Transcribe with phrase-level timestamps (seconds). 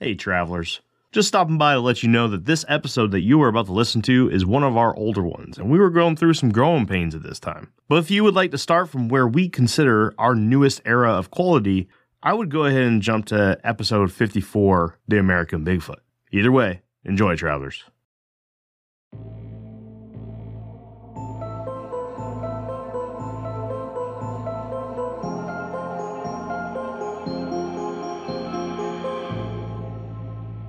[0.00, 0.80] Hey, travelers.
[1.12, 3.72] Just stopping by to let you know that this episode that you are about to
[3.72, 6.84] listen to is one of our older ones, and we were going through some growing
[6.84, 7.72] pains at this time.
[7.88, 11.30] But if you would like to start from where we consider our newest era of
[11.30, 11.88] quality,
[12.24, 16.00] I would go ahead and jump to episode 54 The American Bigfoot.
[16.32, 17.84] Either way, enjoy, travelers.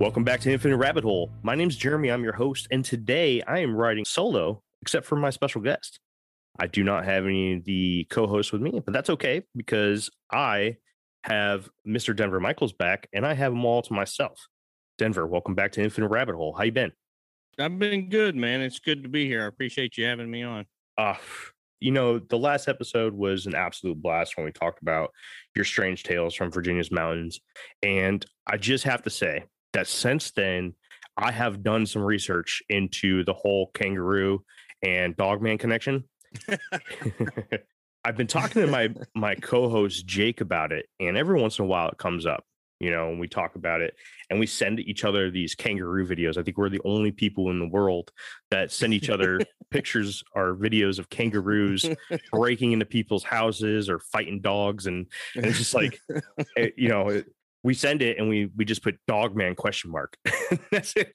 [0.06, 1.32] Welcome back to Infinite Rabbit Hole.
[1.42, 2.12] My name's Jeremy.
[2.12, 5.98] I'm your host, and today I am riding solo, except for my special guest.
[6.60, 10.76] I do not have any of the co-hosts with me, but that's okay because I
[11.24, 12.14] have Mr.
[12.14, 14.46] Denver Michaels back, and I have them all to myself.
[14.96, 16.54] Denver, welcome back to Infinite Rabbit Hole.
[16.56, 16.92] How you been?
[17.58, 18.60] I've been good, man.
[18.60, 19.42] It's good to be here.
[19.42, 20.66] I appreciate you having me on.
[20.96, 21.16] Uh,
[21.80, 25.10] you know, the last episode was an absolute blast when we talked about
[25.56, 27.40] your strange tales from Virginia's mountains.
[27.82, 30.74] And I just have to say that since then,
[31.16, 34.44] I have done some research into the whole kangaroo
[34.82, 36.04] and dogman connection.
[38.06, 41.68] I've been talking to my my co-host Jake about it, and every once in a
[41.68, 42.44] while it comes up,
[42.78, 43.94] you know, and we talk about it
[44.30, 46.36] and we send each other these kangaroo videos.
[46.36, 48.12] I think we're the only people in the world
[48.52, 51.84] that send each other pictures or videos of kangaroos
[52.32, 55.98] breaking into people's houses or fighting dogs, and, and it's just like,
[56.56, 57.26] it, you know, it,
[57.66, 60.16] we send it and we we just put dogman question mark.
[60.70, 61.12] That's it.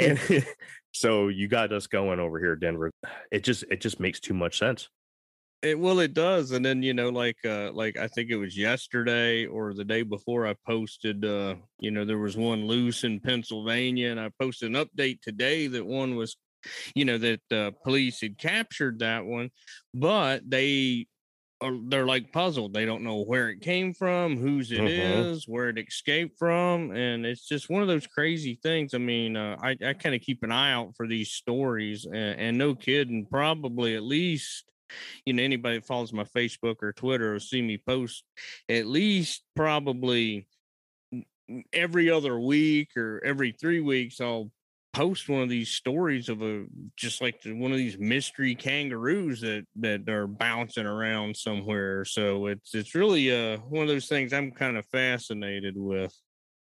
[0.00, 0.46] And
[0.92, 2.90] so you got us going over here, Denver.
[3.30, 4.88] It just it just makes too much sense.
[5.60, 6.52] It well, it does.
[6.52, 10.02] And then you know, like uh like I think it was yesterday or the day
[10.02, 14.74] before I posted uh, you know, there was one loose in Pennsylvania, and I posted
[14.74, 16.38] an update today that one was
[16.94, 19.50] you know that uh, police had captured that one
[19.92, 21.06] but they
[21.88, 22.74] they're like puzzled.
[22.74, 25.32] They don't know where it came from, whose it Mhm.
[25.32, 28.94] is, where it escaped from, and it's just one of those crazy things.
[28.94, 32.40] I mean, uh, I I kind of keep an eye out for these stories, and,
[32.40, 34.64] and no kidding, probably at least.
[35.24, 38.24] You know, anybody that follows my Facebook or Twitter will see me post
[38.68, 40.46] at least probably
[41.72, 44.20] every other week or every three weeks.
[44.20, 44.52] I'll
[44.92, 46.66] post one of these stories of a
[46.96, 52.74] just like one of these mystery kangaroos that that are bouncing around somewhere so it's
[52.74, 56.14] it's really uh one of those things i'm kind of fascinated with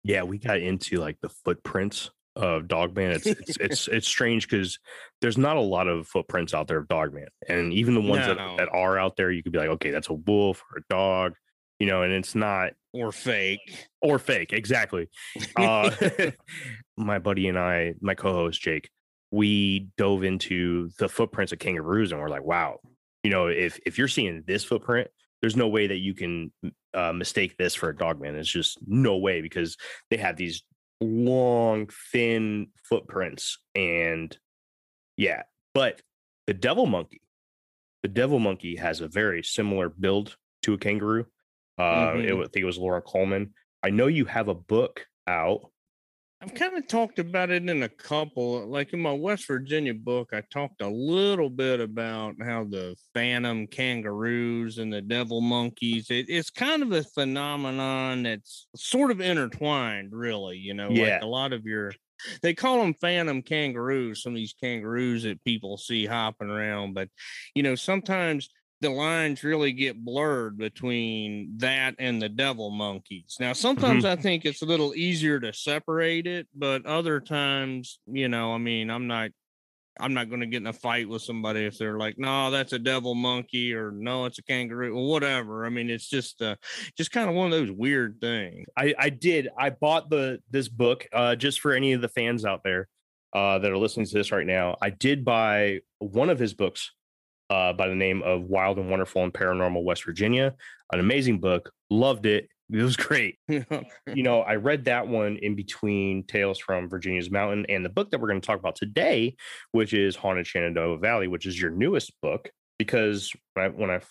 [0.03, 3.11] Yeah, we got into like the footprints of Dogman.
[3.11, 4.79] It's it's it's, it's strange because
[5.21, 8.35] there's not a lot of footprints out there of Dogman, and even the ones No.
[8.35, 10.83] that, that are out there, you could be like, okay, that's a wolf or a
[10.89, 11.33] dog,
[11.79, 15.09] you know, and it's not or fake or fake exactly.
[15.55, 15.91] Uh,
[16.97, 18.89] my buddy and I, my co-host Jake,
[19.31, 22.79] we dove into the footprints of kangaroos, and we're like, wow,
[23.23, 25.07] you know, if if you're seeing this footprint,
[25.41, 26.51] there's no way that you can
[26.93, 29.77] uh, mistake this for a dog man It's just no way because
[30.09, 30.63] they have these
[31.01, 34.35] long, thin footprints, and
[35.17, 35.43] yeah.
[35.73, 36.01] But
[36.47, 37.21] the devil monkey,
[38.01, 41.25] the devil monkey has a very similar build to a kangaroo.
[41.79, 42.37] Uh, it, Mhm.
[42.37, 43.53] wa- I think it was Loren Coleman.
[43.81, 45.71] I know you have a book out.
[46.41, 50.29] I've kind of talked about it in a couple, like in my West Virginia book,
[50.31, 56.27] I talked a little bit about how the phantom kangaroos and the devil monkeys, it,
[56.29, 60.57] it's kind of a phenomenon that's sort of intertwined, really.
[60.57, 61.15] You know, Yeah.
[61.15, 61.93] like a lot of your,
[62.41, 67.09] they call them phantom kangaroos, some of these kangaroos that people see hopping around, but,
[67.53, 68.49] you know, sometimes
[68.81, 73.35] the lines really get blurred between that and the devil monkeys.
[73.39, 78.29] Now, sometimes I think it's a little easier to separate it, but other times, you
[78.29, 79.31] know, I mean, I'm not
[79.99, 82.73] I'm not going to get in a fight with somebody if they're like, "No, that's
[82.73, 85.65] a devil monkey," or "No, it's a kangaroo," or whatever.
[85.65, 86.55] I mean, it's just uh,
[86.97, 88.65] just kind of one of those weird things.
[88.77, 89.49] I, I did.
[89.57, 92.87] I bought the this book uh, just for any of the fans out there
[93.33, 94.77] uh, that are listening to this right now.
[94.81, 96.91] I did buy one of his books
[97.49, 100.55] uh, by the name of Wild and Wonderful and Paranormal West Virginia.
[100.91, 101.71] An amazing book.
[101.89, 102.47] Loved it.
[102.71, 103.39] It was great.
[103.47, 103.65] You
[104.21, 108.21] know, I read that one in between Tales from Virginia's Mountain and the book that
[108.21, 109.35] we're going to talk about today,
[109.71, 112.51] which is Haunted Shenandoah Valley, which is your newest book.
[112.77, 114.01] Because when I, when I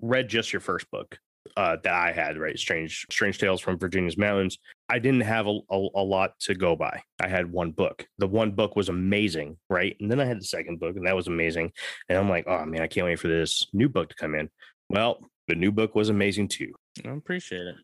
[0.00, 1.18] read just your first book,
[1.56, 2.58] uh, that I had, right?
[2.58, 4.58] Strange, Strange Tales from Virginia's Mountains.
[4.88, 7.02] I didn't have a, a, a lot to go by.
[7.20, 8.06] I had one book.
[8.18, 9.96] The one book was amazing, right?
[10.00, 11.72] And then I had the second book, and that was amazing.
[12.08, 14.50] And I'm like, oh man, I can't wait for this new book to come in.
[14.88, 16.72] Well, the new book was amazing too.
[17.04, 17.76] I appreciate it.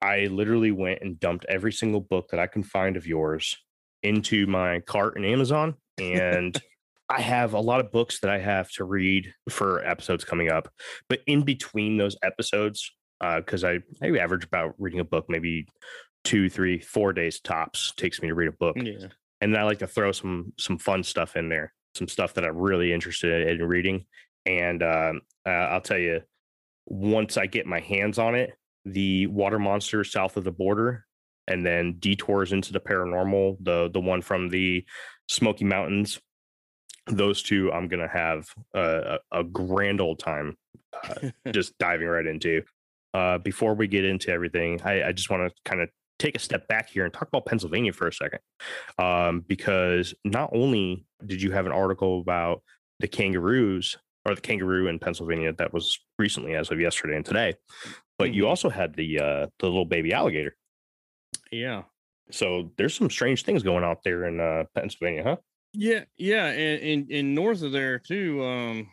[0.00, 3.56] I literally went and dumped every single book that I can find of yours
[4.02, 5.74] into my cart in Amazon.
[5.98, 6.60] And
[7.08, 10.68] I have a lot of books that I have to read for episodes coming up.
[11.08, 12.90] But in between those episodes,
[13.36, 15.66] because I, I average about reading a book maybe
[16.24, 18.76] two, three, four days tops takes me to read a book.
[18.80, 19.08] Yeah.
[19.40, 22.56] And I like to throw some some fun stuff in there, some stuff that I'm
[22.56, 24.06] really interested in reading.
[24.46, 26.22] And um, uh, I'll tell you,
[26.86, 28.52] once I get my hands on it,
[28.84, 31.04] the water monster south of the border,
[31.46, 34.84] and then detours into the paranormal, the the one from the
[35.28, 36.20] Smoky Mountains.
[37.06, 40.56] Those two, I'm gonna have a, a, a grand old time
[41.02, 42.62] uh, just diving right into.
[43.14, 45.88] Uh, before we get into everything, I, I just want to kind of
[46.18, 48.40] take a step back here and talk about Pennsylvania for a second,
[48.98, 52.62] um, because not only did you have an article about
[53.00, 53.96] the kangaroos
[54.26, 57.54] or the kangaroo in Pennsylvania that was recently, as of yesterday and today,
[58.18, 58.48] but you Mhm.
[58.48, 60.56] also had the uh, the little baby alligator.
[61.52, 61.84] Yeah.
[62.30, 65.36] So there's some strange things going out there in uh, Pennsylvania, huh?
[65.72, 68.42] Yeah, yeah, and, and and north of there too.
[68.44, 68.88] Um,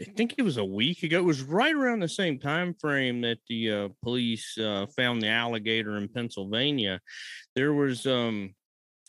[0.00, 1.18] I think it was a week ago.
[1.18, 5.28] It was right around the same time frame that the uh, police uh, found the
[5.28, 7.00] alligator in Pennsylvania.
[7.54, 8.54] There was um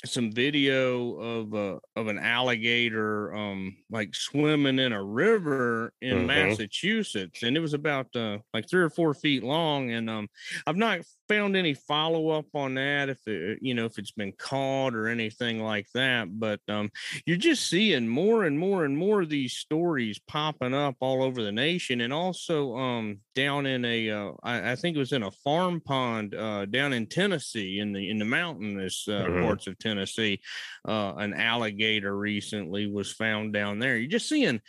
[0.05, 6.27] some video of a of an alligator um like swimming in a river in Mhm.
[6.27, 9.89] Massachusetts, and it was about uh, like three or four feet long.
[9.91, 10.27] And um,
[10.67, 14.33] I've not found any follow up on that if it, you know if it's been
[14.33, 16.39] caught or anything like that.
[16.39, 16.91] But um,
[17.25, 21.41] you're just seeing more and more and more of these stories popping up all over
[21.41, 25.21] the nation, and also um down in a uh, I, I think it was in
[25.21, 29.43] a farm pond uh, down in Tennessee in the in the mountainous uh, Mhm.
[29.43, 30.41] parts of Tennessee.
[30.87, 33.95] Uh, an alligator recently was found down there.
[33.95, 34.59] You're just seeing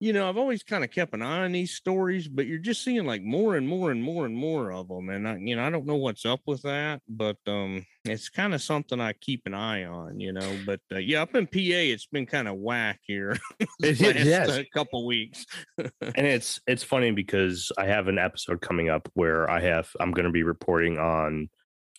[0.00, 2.84] you know, I've always kind of kept an eye on these stories, but you're just
[2.84, 5.08] seeing like more and more and more and more of them.
[5.08, 8.54] And I, you know, I don't know what's up with that, but um, it's kind
[8.54, 10.56] of something I keep an eye on, you know.
[10.64, 13.36] But uh, yeah, up in PA, it's been kind of whack here
[13.80, 15.44] It- last, uh, couple weeks.
[15.78, 15.92] and
[16.26, 20.26] it's it's funny because I have an episode coming up where I have I'm going
[20.26, 21.48] to be reporting on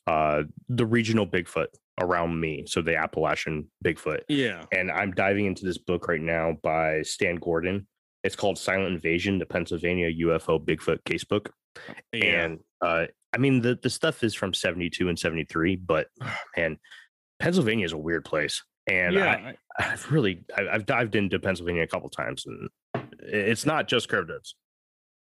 [0.10, 1.68] uh the regional Bigfoot
[2.02, 4.64] around me, so the Appalachian Bigfoot, yeah.
[4.72, 7.88] and I'm diving into this book right now by Stan Gordon.
[8.24, 11.46] It's called Silent Invasion: The Pennsylvania UFO Bigfoot Casebook,
[12.14, 12.46] Yeah.
[12.46, 16.08] and uh, I mean the the stuff is from '72 and '73, but
[16.58, 16.78] man,
[17.40, 19.26] Pennsylvania is a weird place, and yeah.
[19.26, 19.56] I, I-
[19.94, 22.70] I've really I- I've dived into Pennsylvania a couple times, and
[23.22, 24.54] it's not just cryptids.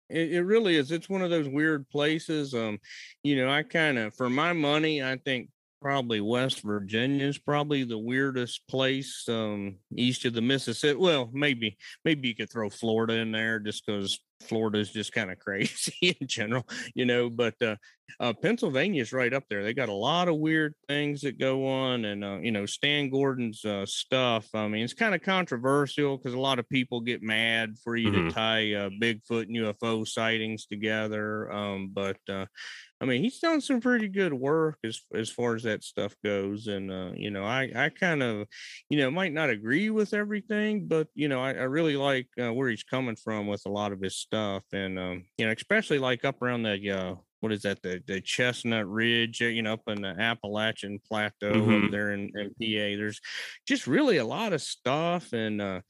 [0.09, 0.93] It, it really is.
[0.93, 2.55] It's one of those weird places.
[2.55, 2.79] Um,
[3.23, 5.49] you know, I kind of, for my money, I think
[5.83, 10.99] probably West Virginia is probably the weirdest place um east of the Mississippi.
[10.99, 15.31] Well, maybe maybe you could throw Florida in there just because Florida is just kind
[15.31, 17.29] of crazy in general, you know.
[17.31, 17.77] But uh,
[18.21, 19.63] uh, Pennsylvania's right up there.
[19.63, 23.09] They got a lot of weird things that go on, and uh, you know, Stan
[23.11, 24.49] Gordon's uh, stuff.
[24.55, 28.11] I mean, it's kind of controversial because a lot of people get mad for you
[28.11, 28.29] Mhm.
[28.29, 31.51] to tie uh, Bigfoot and UFO sightings together.
[31.53, 32.47] Um, but uh,
[33.03, 36.69] I mean, he's done some pretty good work as as far as that stuff goes,
[36.69, 38.47] and uh, you know, I I kind of,
[38.91, 42.53] you know, might not agree with everything, but you know, I, I really like uh,
[42.55, 45.99] where he's coming from with a lot of his stuff, and um, you know, especially
[45.99, 49.73] like up around the uh, what is that the the Chestnut Ridge, uh, you know,
[49.75, 51.83] up in the Appalachian Plateau Mhm.
[51.83, 52.97] up there in, in PA.
[52.97, 53.21] There's
[53.67, 55.81] just really a lot of stuff, and uh,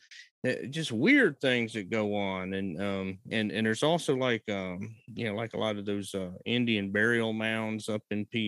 [0.71, 5.25] just weird things that go on and um and and there's also like um you
[5.25, 8.39] know like a lot of those uh indian burial mounds up in pa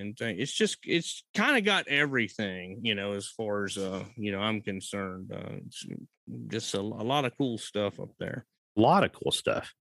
[0.00, 4.30] and it's just it's kind of got everything you know as far as uh you
[4.30, 5.56] know i'm concerned uh
[6.46, 9.74] just a, a lot of cool stuff up there a lot of cool stuff.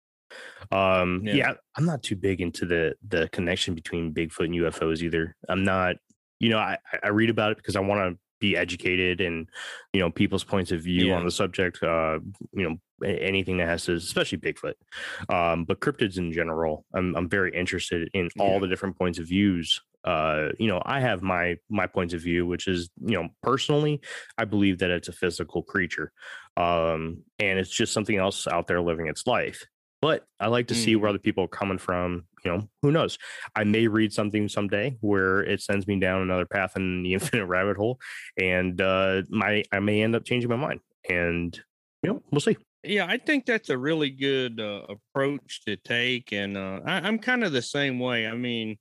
[0.71, 1.35] Um, Yeah.
[1.35, 1.53] yeah.
[1.77, 5.35] I'm not too big into the the connection between Bigfoot and UFOs either.
[5.47, 5.97] I'm not,
[6.39, 9.50] you know, I I read about it because I want to be educated and
[9.93, 11.15] you know people's points of view Yeah.
[11.17, 11.81] on the subject.
[11.84, 12.19] Uh,
[12.53, 14.74] you know, anything that has to, especially Bigfoot,
[15.29, 16.86] um, but cryptids in general.
[16.93, 18.60] I'm I'm very interested in all Yeah.
[18.60, 19.81] the different points of views.
[20.05, 24.01] Uh, you know, I have my my points of view, which is you know personally,
[24.38, 26.12] I believe that it's a physical creature,
[26.58, 29.65] um, and it's just something else out there living its life
[30.01, 31.01] but I like to see Mhm.
[31.01, 32.25] where other people are coming from.
[32.45, 33.17] You know, who knows?
[33.55, 37.45] I may read something someday where it sends me down another path in the infinite
[37.47, 37.99] rabbit hole,
[38.37, 40.79] and uh, my I may end up changing my mind.
[41.09, 41.59] And
[42.03, 42.57] you know, we'll see.
[42.83, 47.19] Yeah, I think that's a really good uh, approach to take, and uh, I, I'm
[47.19, 48.25] kind of the same way.
[48.25, 48.77] I mean,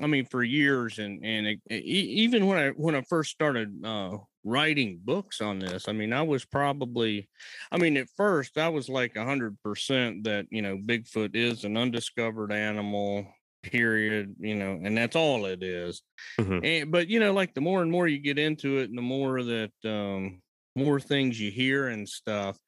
[0.00, 3.84] I mean, for years, and and it, e- even when I when I first started
[3.84, 7.28] uh, writing books on this, I mean, I was probably,
[7.72, 11.64] I mean, at first I was like a hundred percent that you know Bigfoot is
[11.64, 13.26] an undiscovered animal.
[13.62, 14.36] Period.
[14.38, 16.02] You know, and that's all it is.
[16.38, 16.64] Mhm.
[16.64, 19.02] And but you know, like the more and more you get into it, and the
[19.02, 20.40] more that um,
[20.76, 22.58] more things you hear and stuff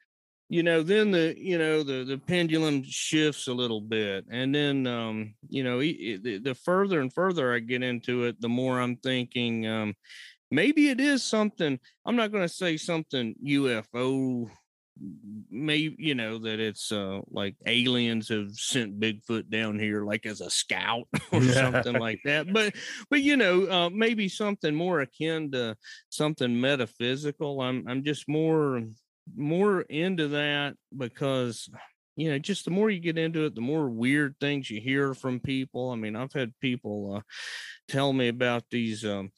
[0.49, 4.25] you know then the you know the the pendulum shifts a little bit.
[4.31, 8.49] And then um you know the, the further and further i get into it the
[8.49, 9.95] more i'm thinking um
[10.51, 14.51] maybe it is something i'm not going to say something ufo
[15.51, 20.41] maybe you know that it's uh like aliens have sent bigfoot down here like as
[20.41, 22.53] a scout or something like that.
[22.53, 22.75] But
[23.11, 25.77] but you know uh maybe something more akin to
[26.09, 27.61] something metaphysical.
[27.61, 28.83] I'm i'm just more
[29.37, 31.69] more into that because
[32.17, 35.15] you know just the more you get into it the more weird things you hear
[35.15, 37.21] from people i mean i've had people uh,
[37.89, 39.31] tell me about these um,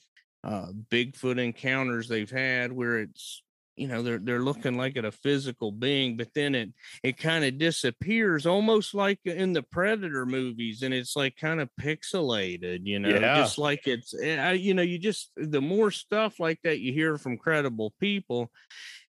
[0.42, 3.42] uh, bigfoot encounters they've had where it's
[3.80, 6.70] you know they're they're looking like at a physical being but then it
[7.02, 11.70] it kind of disappears almost like in the predator movies and it's like kind of
[11.80, 13.38] pixelated you know yeah.
[13.38, 17.16] just like it's eh, you know you just the more stuff like that you hear
[17.16, 18.50] from credible people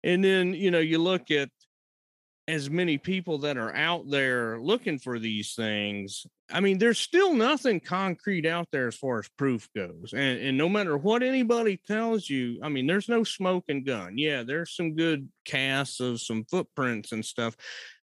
[0.05, 1.49] and then, you know, you look at
[2.47, 6.27] as many people that are out there looking for these things.
[6.51, 10.13] I mean, there's still nothing concrete out there as far as proof goes.
[10.13, 14.19] And, and no matter what anybody tells you, I mean, there's no smoking gun.
[14.19, 17.57] Yeah, there's some good casts of some footprints and stuff,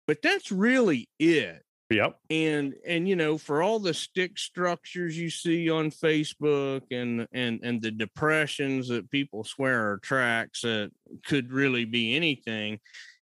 [0.07, 1.62] but that's really it.
[1.90, 2.18] Yep.
[2.28, 7.61] And and you know, for all the stick structures you see on Facebook and and
[7.62, 10.90] and the depressions that people swear are tracks that
[11.26, 12.80] could really be anything,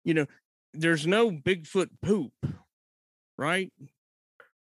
[0.03, 0.25] you know,
[0.73, 2.33] there's no Bigfoot poop,
[3.37, 3.71] right?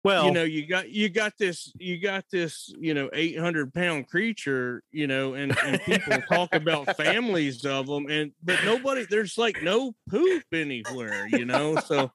[0.03, 4.09] Well, you know, you got you got this you got this, you know, 800 pound
[4.09, 9.37] creature, you know, and, and people talk about families of them and but nobody there's
[9.37, 11.77] like no poop anywhere, you know.
[11.77, 12.11] So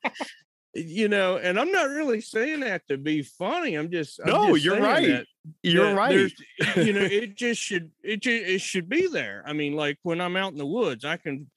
[0.76, 3.76] you know, and I'm not really saying that to be funny.
[3.76, 5.08] I'm just I'm no, just you're right.
[5.08, 5.26] That,
[5.64, 6.32] you're that right.
[6.76, 9.44] you know, it just should it just, it should be there.
[9.48, 11.50] I mean, like when I'm out in the woods, I can,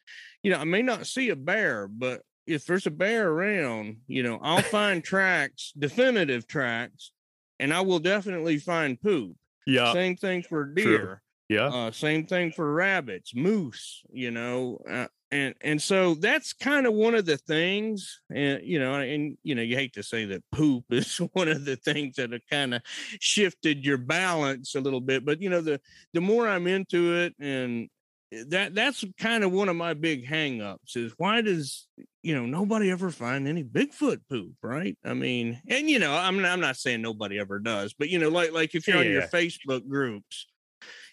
[0.43, 4.23] you know, I may not see a bear, but if there's a bear around, you
[4.23, 7.11] know, I'll find tracks, definitive tracks,
[7.59, 9.37] and I will definitely find poop.
[9.67, 9.93] Yeah.
[9.93, 10.99] Same thing for deer.
[10.99, 11.17] True.
[11.49, 11.67] Yeah.
[11.67, 16.95] Uh, same thing for rabbits, moose, you know, uh, and and so that's kind of
[16.95, 20.43] one of the things and you know and you know you hate to say that
[20.53, 22.83] poop is one of the things that have kind of
[23.21, 25.81] shifted your balance a little bit but you know the
[26.15, 27.89] the more i'm into it and
[28.33, 31.87] eh, that that's kind of one of my big hangups is why does
[32.23, 36.41] you know nobody ever find any bigfoot poop right i mean and you know i'm
[36.41, 39.03] not, I'm not saying nobody ever does but you know like like if you're yeah.
[39.03, 40.47] on your facebook groups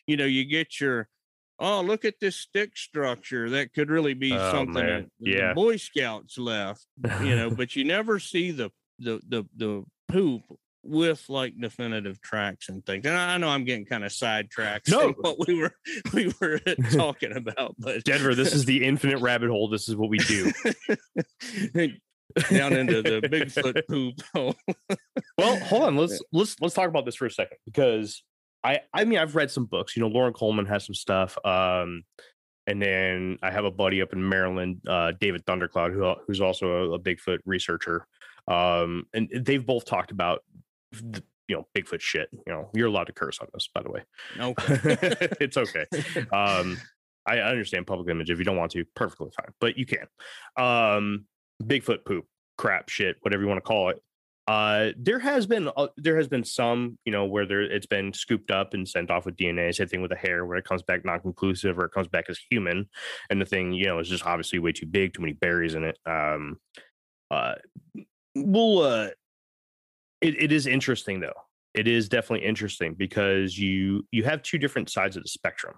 [0.07, 1.10] you know you get your
[1.60, 3.50] oh, look at this stick structure.
[3.52, 5.50] That could really be oh, something that yeah.
[5.50, 6.86] the Boy Scouts left,
[7.22, 10.44] you know, but you never see the the the the poop
[10.84, 13.06] with like definitive tracks and things.
[13.06, 14.90] And I know I'm getting kind of sidetracked.
[14.90, 15.74] No, what we were
[16.14, 16.60] we were
[16.92, 19.68] talking about, but Denver, this is the infinite rabbit hole.
[19.70, 20.52] This is what we do.
[22.50, 24.56] Down into the Bigfoot poop hole.
[25.38, 25.96] well, hold on.
[25.96, 28.24] Let's let's let's talk about this for a second because
[28.65, 29.95] I I mean I've read some books.
[29.95, 31.38] You know, Loren Coleman has some stuff.
[31.45, 32.03] Um,
[32.67, 36.91] and then I have a buddy up in Maryland, uh, David Thundercloud, who who's also
[36.91, 38.07] a, a Bigfoot researcher.
[38.48, 40.43] Um, and they've both talked about
[40.91, 42.29] the, you know Bigfoot shit.
[42.34, 44.01] You know, you're allowed to curse on this, by the way.
[44.39, 44.79] Okay,
[45.39, 45.86] it's okay.
[46.31, 46.77] Um,
[47.27, 48.29] I understand public image.
[48.29, 50.07] If you don't want to, perfectly fine, but you can.
[50.57, 51.25] Um,
[51.63, 52.25] Bigfoot poop,
[52.57, 54.01] crap, shit, whatever you want to call it.
[54.48, 58.14] Uh, there has been uh, there has been some, you know, where there it's been
[58.14, 59.74] scooped up and sent off with DNA.
[59.74, 62.40] Same thing with the hair, where it comes back non-conclusive or it comes back as
[62.50, 62.88] human,
[63.30, 65.84] and the thing, you know, is just obviously way too big, too many berries in
[65.84, 65.98] it.
[66.06, 66.60] Um,
[67.32, 67.56] uh,
[68.36, 69.10] well, uh,
[70.22, 71.34] it, it is interesting though.
[71.74, 75.74] It is definitely interesting because you you have two different sides of the spectrum,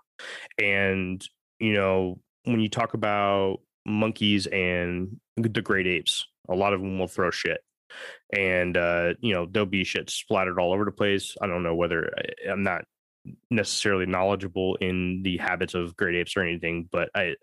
[0.61, 1.25] and
[1.59, 6.99] you know when you talk about monkeys and the great apes, a lot of them
[6.99, 7.61] will throw shit
[8.35, 11.35] and uh, you know there'll be shit splattered all over the place.
[11.41, 12.83] I don't know whether I, I'm not
[13.49, 17.35] necessarily knowledgeable in the habits of great apes or anything, but I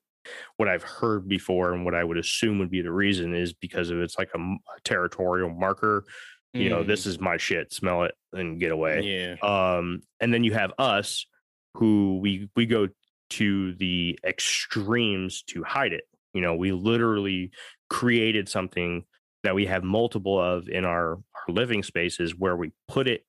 [0.57, 3.91] what I've heard before and what I would assume would be the reason is because
[3.91, 6.05] of it's like a, a territorial marker.
[6.53, 6.71] You mm.
[6.71, 7.09] know, this mm.
[7.09, 7.73] is my shit.
[7.73, 9.03] Smell it and get away.
[9.03, 9.37] Yeah.
[9.43, 11.27] Um, and then you have us
[11.75, 12.89] who we we go
[13.31, 16.05] to the extremes to hide it.
[16.33, 17.51] You know, we literally
[17.91, 19.05] created something
[19.45, 23.25] that we have multiple of in our, our living spaces where we put it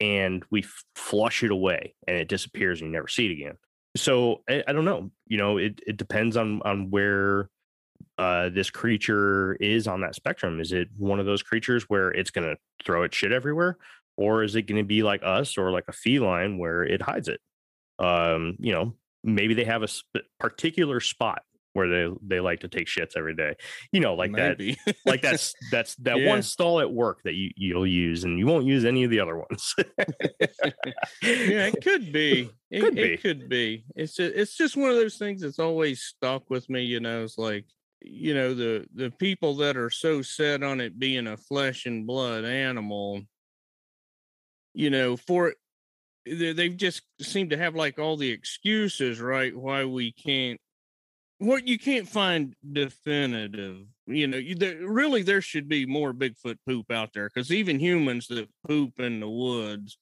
[0.00, 3.54] and we flush it away and it disappears and you never see it again.
[3.96, 5.10] So I, I don't know.
[5.26, 7.48] You know, it, it depends on on where
[8.18, 10.60] uh, this creature is on that spectrum.
[10.60, 13.78] Is it one of those creatures where it's going to throw its shit everywhere,
[14.16, 17.28] or is it going to be like us or like a feline where it hides
[17.28, 17.40] it?
[17.98, 21.42] Um, you know, maybe they have a sp- particular spot
[21.74, 23.54] where they they like to take shits every day.
[23.92, 24.76] You know, like Maybe.
[24.86, 26.22] that, like that's that's that Yeah.
[26.22, 29.20] one stall at work that you you'll use, and you won't use any of the
[29.20, 29.74] other ones.
[31.22, 32.56] yeah, it could be.
[32.70, 33.18] It Could it be.
[33.20, 33.84] could be.
[33.94, 36.82] It's just, it's just one of those things that's always stuck with me.
[36.82, 37.66] You know, it's like
[38.00, 42.04] you know the the people that are so set on it being a flesh and
[42.06, 43.22] blood animal.
[44.74, 45.54] You know, for
[46.26, 49.56] they they've just seem to have like all the excuses, right?
[49.56, 50.60] Why we can't.
[51.44, 56.56] What you can't find definitive, you know, you, there, really there should be more Bigfoot
[56.66, 59.98] poop out there because even humans that poop in the woods,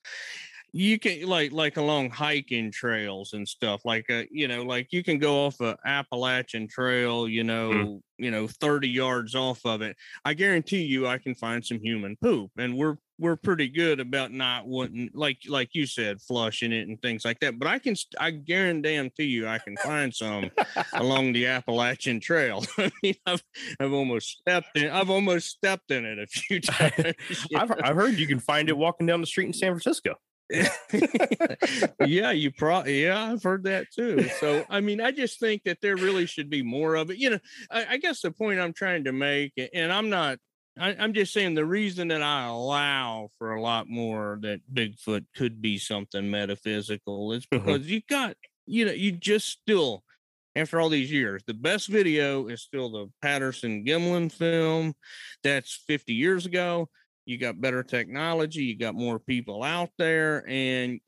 [0.72, 5.04] you can like like along hiking trails and stuff like uh you know like you
[5.04, 9.94] can go off a appalachian trail you know you know 30 yards off of it
[10.24, 14.32] i guarantee you i can find some human poop and we're we're pretty good about
[14.32, 17.94] not wanting like like you said flushing it and things like that but i can
[18.18, 20.50] i guarantee you i can find some
[20.94, 23.42] along the appalachian trail i mean i've
[23.80, 27.14] i've almost stepped in i've almost stepped in it a few times
[27.54, 30.14] I've, I've heard you can find it walking down the street in San Francisco.
[32.04, 34.28] yeah, you probably yeah, I've heard that too.
[34.38, 37.16] So I mean, I just think that there really should be more of it.
[37.16, 37.38] You know,
[37.70, 40.38] I, I guess the point I'm trying to make, and I'm not.
[40.78, 45.26] I, I'm just saying the reason that I allow for a lot more that Bigfoot
[45.36, 47.50] could be something metaphysical is Mhm.
[47.64, 48.36] because you got,
[48.66, 50.04] you know, you just still,
[50.56, 54.94] after all these years, the best video is still the Patterson Gimlin film.
[55.42, 56.88] That's 50 years ago
[57.24, 61.00] you got better technology, you got more people out there, and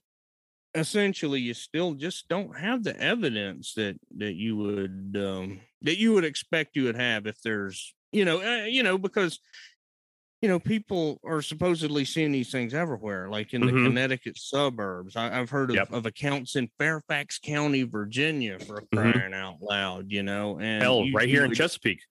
[0.75, 6.13] essentially you still just don't have the evidence that that you would um that you
[6.13, 9.39] would expect you would have if there's you know uh, you know because
[10.41, 13.87] you know people are supposedly seeing these things everywhere like in the Mhm.
[13.87, 15.93] connecticut suburbs I, i've heard of, Yep.
[15.93, 19.13] of accounts in fairfax county virginia for Mhm.
[19.13, 22.03] crying out loud you know and Hell, you- right you here in Chesapeake.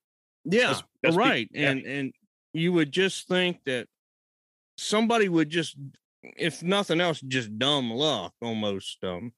[0.46, 1.48] yeah, that's right.
[1.54, 1.70] yeah.
[1.72, 2.14] And and
[2.54, 3.88] you would just think that
[4.78, 5.76] somebody would just,
[6.38, 9.04] if nothing else, just dumb luck almost.
[9.04, 9.34] Um,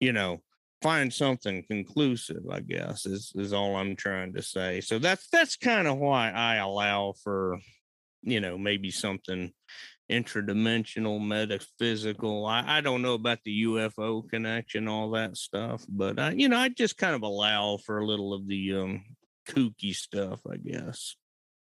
[0.00, 0.42] you know,
[0.82, 2.42] find something conclusive.
[2.50, 4.80] I guess is is all I'm trying to say.
[4.80, 7.58] So that's that's kind of why I allow for,
[8.22, 9.52] you know, maybe something
[10.10, 12.46] interdimensional metaphysical.
[12.46, 16.56] I, I don't know about the UFO connection, all that stuff, but I, you know,
[16.56, 19.04] I just kind of allow for a little of the um
[19.48, 21.16] kooky stuff, I guess.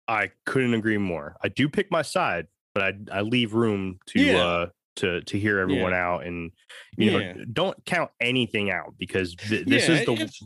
[0.08, 1.36] I couldn't agree more.
[1.42, 4.44] I do pick my side, but I I leave room to Yeah.
[4.44, 4.66] uh
[5.00, 6.50] to to hear everyone out and
[6.96, 7.32] you Yeah.
[7.34, 10.42] know don't count anything out because th- this Yeah, is the it's-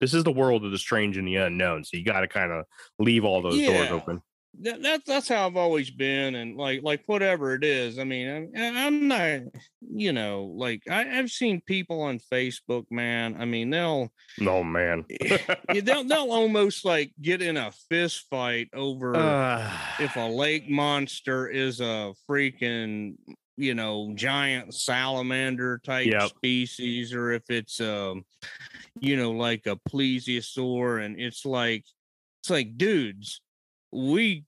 [0.00, 1.84] this is the world of the strange and the unknown.
[1.84, 2.64] So you got to kind of
[2.98, 4.20] leave all those doors open.
[4.60, 7.98] That, that that's how I've always been, and like like whatever it is.
[7.98, 9.40] I mean, I'm, I'm not,
[9.80, 13.36] you know, like I, I've seen people on Facebook, man.
[13.38, 14.12] I mean, they'll
[14.46, 15.04] Oh man.
[15.74, 21.48] they'll they'll almost like get in a fist fight over Uh, if a lake monster
[21.48, 23.14] is a freaking
[23.56, 26.30] you know giant salamander type Yep.
[26.30, 28.24] species or if it's um
[29.00, 31.84] you know like a plesiosaur and it's like
[32.40, 33.40] it's like dudes
[33.92, 34.44] we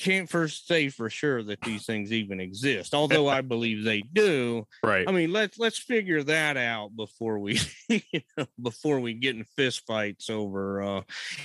[0.00, 4.66] can't first say for sure that these things even exist although i believe they do
[4.84, 5.08] right.
[5.08, 9.44] I mean, let's let's figure that out before we, you know, before we get in
[9.58, 11.02] fistfights over, uh,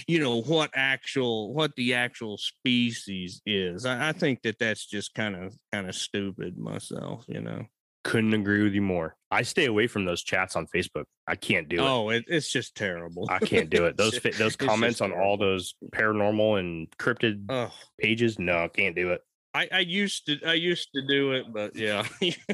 [0.08, 3.86] you know, what actual what the actual species is.
[3.86, 7.66] I, I think that that's just kind of kind of stupid myself, you know.
[8.06, 9.18] Couldn't agree with you more.
[9.32, 11.06] I stay away from those chats on Facebook.
[11.28, 11.82] I can't do it.
[11.82, 13.28] Oh, it, it's just terrible.
[13.30, 13.98] I can't do it.
[13.98, 19.12] Those those comments on all those paranormal and cryptid Oh, pages, no, I can't do
[19.12, 19.22] it.
[19.56, 22.06] I, I used to I used to do it, but yeah.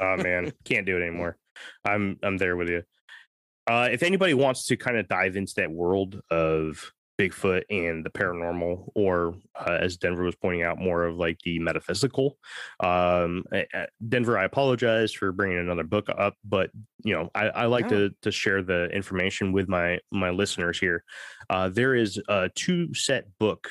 [0.02, 1.38] oh man, can't do it anymore.
[1.84, 2.84] I'm I'm there with you.
[3.68, 8.10] Uh, if anybody wants to kind of dive into that world of Bigfoot and the
[8.10, 12.38] paranormal, or uh, as Denver was pointing out, more of like the metaphysical.
[12.79, 13.43] Um,
[14.10, 16.71] Denver, I apologize for bringing another book up, but
[17.03, 21.03] you know, I, I like to to share the information with my my listeners here.
[21.49, 23.69] Uh, there is a two set book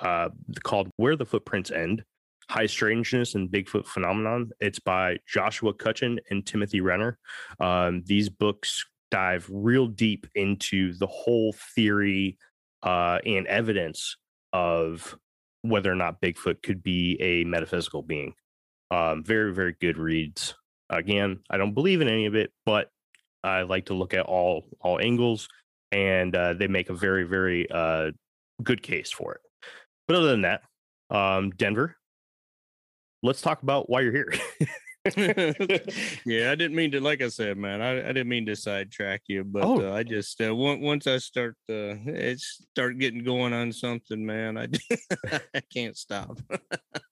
[0.00, 0.30] uh,
[0.62, 2.02] called "Where the Footprints End."
[2.48, 4.50] High Strangeness and Bigfoot Phenomenon.
[4.60, 7.18] It's by Joshua Cutchin and Timothy Renner.
[7.58, 12.38] Um, these books dive real deep into the whole theory
[12.86, 14.16] uh, and evidence
[14.52, 15.18] of
[15.62, 18.34] whether or not Bigfoot could be a metaphysical being.
[18.90, 20.54] Um, very, very good reads.
[20.88, 22.90] Again, I don't believe in any of it, but
[23.42, 25.48] I like to look at all all angles,
[25.90, 28.12] and uh, they make a very, very uh,
[28.62, 29.40] good case for it.
[30.06, 30.62] But other than that,
[31.10, 31.96] um, Denver,
[33.24, 34.32] let's talk about why you're here.
[36.26, 37.00] yeah, I didn't mean to.
[37.00, 39.88] Like I said, man, I, I didn't mean to sidetrack you, but Oh.
[39.90, 44.24] uh, I just uh, once once I start uh, it start getting going on something,
[44.24, 44.68] man, I
[45.54, 46.38] I can't stop.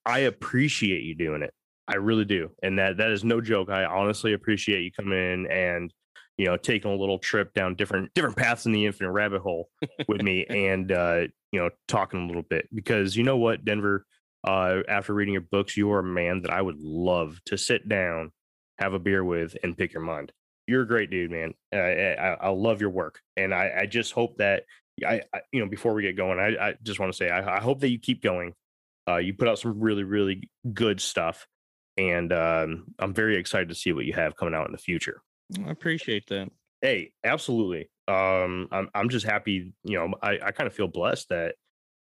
[0.07, 1.53] I appreciate you doing it.
[1.87, 2.51] I really do.
[2.63, 3.71] And that that is no joke.
[3.71, 5.93] I honestly appreciate you coming in and
[6.39, 9.69] you know taking a little trip down different different paths in the infinite rabbit hole
[10.09, 14.05] with me and uh you know talking a little bit because you know what Denver
[14.45, 17.89] uh after reading your books you are a man that I would love to sit
[17.89, 18.33] down
[18.79, 20.33] have a beer with and pick your mind.
[20.67, 21.55] You're a great dude, man.
[21.73, 24.65] I I, I love your work and I I just hope that
[25.07, 27.59] I, I you know before we get going I I just want to say I,
[27.59, 28.55] I hope that you keep going
[29.09, 31.47] uh, you put out some really, really good stuff,
[31.97, 35.21] and um, I'm very excited to see what you have coming out in the future.
[35.65, 36.51] I appreciate that.
[36.81, 37.91] Hey, absolutely.
[38.09, 39.73] Um, I'm I'm just happy.
[39.85, 41.57] You know, I, I kind of feel blessed that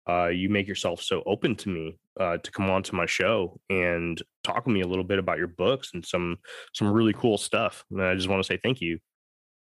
[0.09, 3.61] uh, you make yourself so open to me uh, to come on to my show
[3.71, 6.39] and talk with me a little bit about your books and some
[6.75, 7.85] some really cool stuff.
[7.91, 8.99] And I just want to say thank you.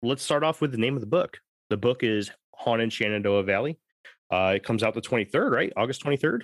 [0.02, 1.38] Let's start off with the name of the book.
[1.70, 3.78] The book is Haunted Shenandoah Valley.
[4.30, 5.72] Uh, it comes out the 23rd, right?
[5.76, 6.42] August 23rd.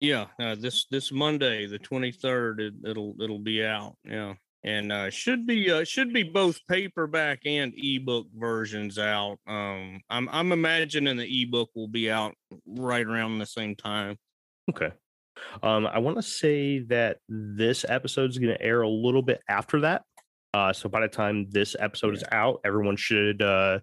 [0.00, 3.96] Yeah, uh, this this Monday, the twenty third, it, it'll it'll be out.
[4.02, 9.38] Yeah, and uh, should be uh, should be both paperback and ebook versions out.
[9.46, 12.34] Um, I'm I'm imagining the ebook will be out
[12.66, 14.16] right around the same time.
[14.70, 14.92] Okay.
[15.62, 19.40] Um, I want to say that this episode is going to air a little bit
[19.48, 20.02] after that.
[20.52, 23.78] Uh, so by the time this episode is out, everyone should uh,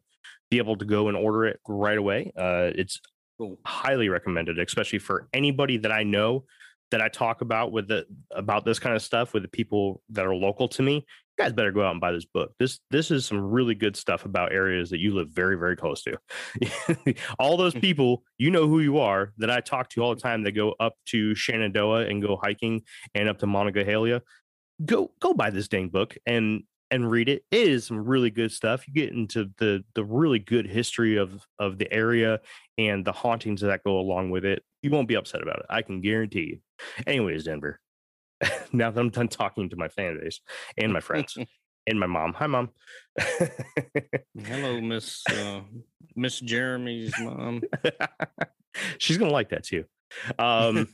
[0.51, 2.31] be able to go and order it right away.
[2.37, 2.99] Uh, it's
[3.65, 6.45] highly recommended, especially for anybody that I know
[6.91, 10.25] that I talk about with the about this kind of stuff with the people that
[10.25, 10.95] are local to me.
[10.95, 12.53] You guys better go out and buy this book.
[12.59, 16.03] This this is some really good stuff about areas that you live very very close
[16.03, 17.15] to.
[17.39, 17.79] all those hmm.
[17.79, 20.75] people, you know who you are that I talk to all the time that go
[20.79, 24.21] up to Shenandoah and go hiking and up to Monongahela.
[24.85, 27.43] Go go buy this dang book and and read it.
[27.51, 28.87] It is some really good stuff.
[28.87, 32.39] You get into the the really good history of of the area
[32.77, 34.63] and the hauntings that go along with it.
[34.87, 35.65] You won't be upset about it.
[35.69, 36.59] I can guarantee you.
[37.05, 37.81] Anyways, Denver.
[38.71, 40.39] now that I'm done talking to my fan base
[40.77, 41.37] and my friends
[41.87, 42.31] and my mom.
[42.35, 42.69] Hi, mom.
[44.45, 45.59] Hello, Miss uh,
[46.15, 47.63] Miss Jeremy's mom.
[48.97, 49.83] She's gonna like that too.
[50.39, 50.87] Um,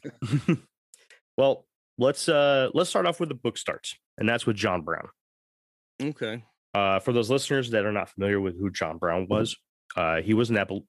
[1.37, 1.67] well,
[1.99, 5.07] let's uh let's start off with the book starts, and that's with John Brown.
[6.01, 6.43] Okay.
[6.73, 9.55] Uh, for those listeners that are not familiar with who John Brown was,
[9.95, 10.87] uh, he was an abol-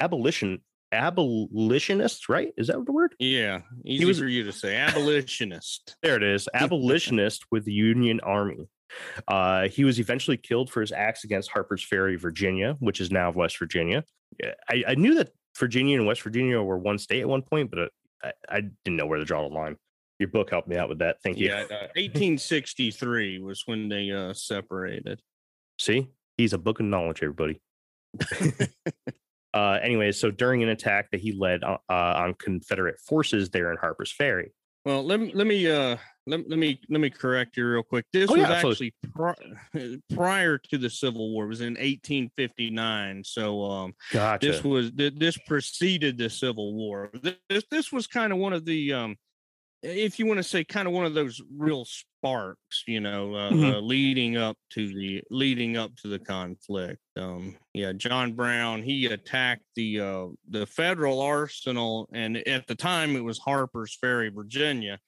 [0.00, 2.52] abolition abolitionist, right?
[2.56, 3.14] Is that the word?
[3.18, 4.76] Yeah, easy was- for you to say.
[4.76, 5.96] Abolitionist.
[6.02, 6.48] There it is.
[6.54, 8.68] Abolitionist with the Union Army.
[9.26, 13.30] Uh, he was eventually killed for his acts against Harper's Ferry, Virginia, which is now
[13.32, 14.04] West Virginia.
[14.70, 17.78] I, I knew that Virginia and West Virginia were one state at one point, but
[17.80, 17.88] uh,
[18.22, 19.76] I, I didn't know where to draw the line.
[20.18, 21.16] Your book helped me out with that.
[21.22, 21.48] Thank you.
[21.48, 25.20] Yeah, uh, 1863 was when they uh, separated.
[25.78, 27.60] See, he's a book of knowledge, everybody.
[29.54, 33.70] uh, anyway, so during an attack that he led uh, uh, on Confederate forces there
[33.70, 34.52] in Harper's Ferry,
[34.84, 35.96] Well, let me let me uh
[36.28, 38.04] let, let me let me correct you real quick.
[38.12, 38.92] This Oh, was yeah, absolutely.
[39.06, 41.44] actually pri- prior to the Civil War.
[41.44, 43.24] It was in 1859.
[43.24, 44.46] So um gotcha.
[44.46, 47.10] this was th- this preceded the Civil War.
[47.48, 49.16] This this was kind of one of the um
[49.82, 53.50] if you want to say kind of one of those real sparks, you know, uh,
[53.52, 53.72] Mhm.
[53.74, 57.00] uh, leading up to the leading up to the conflict.
[57.16, 63.16] Um, yeah, John Brown he attacked the uh, the federal arsenal, and at the time
[63.16, 64.98] it was Harper's Ferry, Virginia,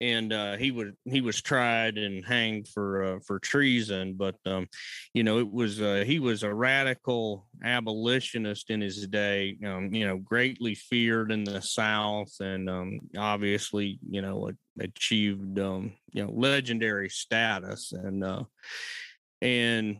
[0.00, 4.14] and uh, he would he was tried and hanged for uh, for treason.
[4.14, 4.68] But um,
[5.14, 9.56] you know, it was uh, he was a radical abolitionist in his day.
[9.64, 15.92] Um, you know, greatly feared in the South, and um, obviously, you know, achieved um,
[16.12, 17.92] you know legendary status.
[17.92, 18.44] And uh,
[19.40, 19.98] and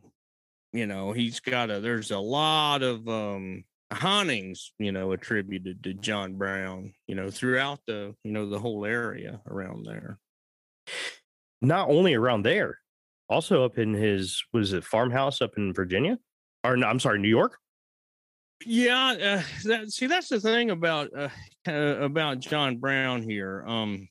[0.73, 5.95] you know, he's got a there's a lot of um hauntings, you know, attributed to
[5.95, 6.95] John Brown.
[7.07, 10.19] You know, throughout the you know the whole area around there.
[11.63, 12.79] Not only around there,
[13.29, 16.19] also up in his was it farmhouse up in Virginia,
[16.65, 17.59] or no, I'm sorry, New York.
[18.65, 21.29] Yeah, uh, that, see, that's the thing about uh,
[21.69, 23.65] uh, about John Brown here.
[23.67, 24.09] Um,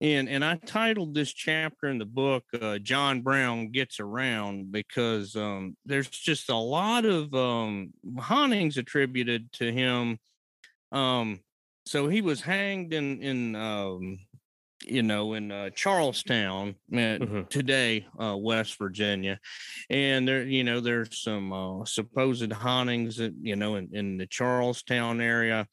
[0.00, 5.36] and and I titled this chapter in the book uh, "John Brown Gets Around" because
[5.36, 10.18] um, there's just a lot of um, hauntings attributed to him.
[10.92, 11.40] Um,
[11.86, 14.18] so he was hanged in in um,
[14.84, 17.48] you know in uh, Charlestown, uh, Mhm.
[17.48, 19.40] today, uh, West Virginia,
[19.90, 24.26] and there, you know, there's some uh, supposed hauntings, that, you know, in, in the
[24.26, 25.66] Charlestown area,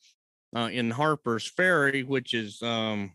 [0.56, 3.14] uh, in Harper's Ferry, which is um,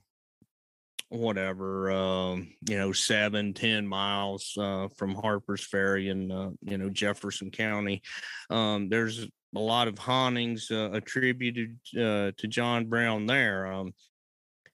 [1.09, 6.91] whatever um you know seven ten miles uh from harper's ferry in uh, you know
[6.91, 8.03] jefferson county.
[8.51, 13.67] Um there's a lot of hauntings uh, attributed uh, to john brown there.
[13.67, 13.93] Um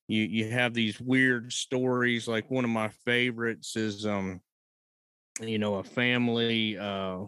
[0.09, 4.41] you you have these weird stories like one of my favorites is um
[5.41, 7.21] you know a family uh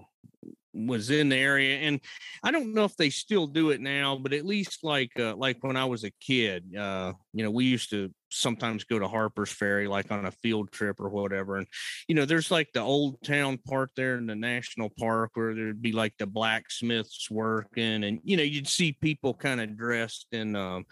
[0.75, 2.01] was in the area and
[2.43, 5.57] i don't know if they still do it now but at least like uh, like
[5.63, 9.53] when i was a kid uh you know we used to sometimes go to harper's
[9.53, 11.67] ferry like on a field trip or whatever and
[12.09, 15.81] you know there's like the old town part there in the national park where there'd
[15.81, 20.57] be like the blacksmiths working and you know you'd see people kind of dressed in
[20.57, 20.85] um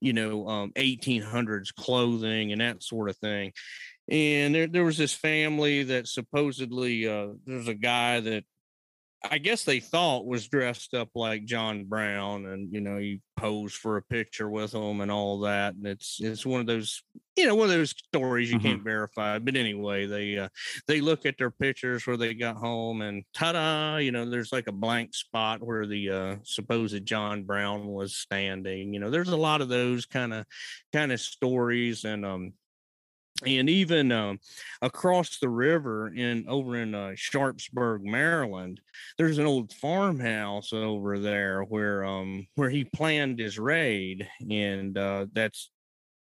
[0.00, 3.52] you know um 1800s clothing and that sort of thing
[4.08, 8.44] and there, there was this family that supposedly uh, there's a guy that
[9.24, 13.76] I guess they thought was dressed up like John Brown, and you know, he posed
[13.76, 15.74] for a picture with him and all that.
[15.74, 17.02] And it's it's one of those,
[17.36, 18.66] you know, one of those stories you mm-hmm.
[18.66, 19.38] can't verify.
[19.38, 20.48] But anyway, they uh,
[20.86, 23.96] they look at their pictures where they got home, and ta-da!
[23.96, 28.92] You know, there's like a blank spot where the uh, supposed John Brown was standing.
[28.94, 30.46] You know, there's a lot of those kind of
[30.92, 32.52] kind of stories, and um,
[33.44, 34.40] and even um,
[34.80, 38.80] across the river in over in uh, Sharpsburg, Maryland,
[39.18, 45.26] there's an old farmhouse over there where um, where he planned his raid, and uh,
[45.32, 45.70] that's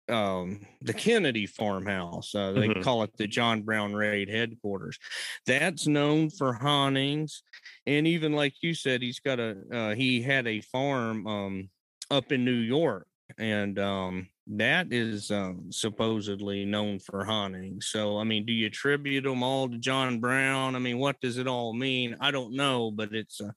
[0.09, 2.35] um, the Kennedy farmhouse.
[2.35, 2.81] Uh, they mm-hmm.
[2.81, 4.99] call it the John Brown Raid headquarters.
[5.45, 7.43] That's known for hauntings,
[7.85, 11.69] and even like you said, he's got a uh, he had a farm um,
[12.11, 17.81] up in New York, and um, that is um, supposedly known for haunting.
[17.81, 20.75] So, I mean, do you attribute them all to John Brown?
[20.75, 22.15] I mean, what does it all mean?
[22.19, 23.51] I don't know, but it's uh,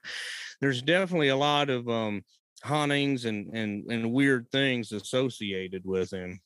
[0.61, 2.23] there's definitely a lot of um,
[2.63, 6.41] hauntings and and and weird things associated with him.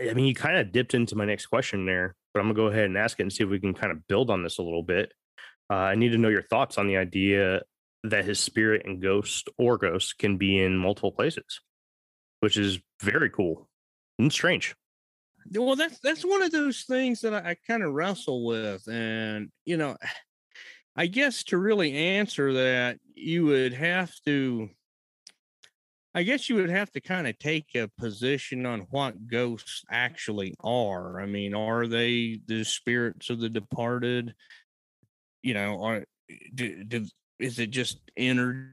[0.00, 2.66] I mean, you kind of dipped into my next question there, but I'm gonna go
[2.66, 4.62] ahead and ask it and see if we can kind of build on this a
[4.62, 5.12] little bit.
[5.68, 7.62] Uh, I need to know your thoughts on the idea
[8.04, 11.60] that his spirit and ghost or ghost can be in multiple places
[12.44, 13.66] which is very cool
[14.18, 14.76] and strange.
[15.50, 19.48] Well, that's that's one of those things that I, I kind of wrestle with, and
[19.64, 19.96] you know,
[20.96, 24.68] I guess to really answer that, you would have to.
[26.14, 30.54] I guess you would have to kind of take a position on what ghosts actually
[30.60, 31.20] are.
[31.20, 34.34] I mean, are they the spirits of the departed?
[35.42, 37.06] You know, are eh, do, do,
[37.38, 38.68] is it just energy?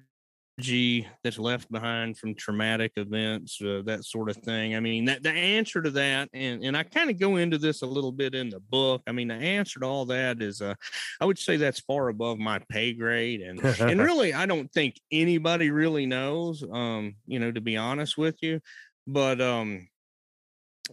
[0.62, 4.76] Energy that's left behind from traumatic events, uh, that sort of thing.
[4.76, 7.82] I mean, that, the answer to that, and, and I kind of go into this
[7.82, 9.02] a little bit in the book.
[9.08, 10.76] I mean, the answer to all that is, uh,
[11.20, 14.96] I would say that's far above my pay grade, and and really, I don't think
[15.12, 16.64] anybody really knows.
[16.72, 18.60] Um, you know, to be honest with you,
[19.08, 19.88] but um,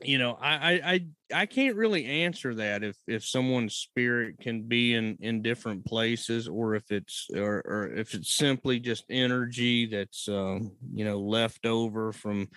[0.02, 1.07] you know I, I i
[1.47, 6.75] can't really answer that if if someone's spirit can be in in different places or
[6.75, 10.59] if it's or, or if it's simply just energy that's uh,
[10.95, 12.49] you know left over from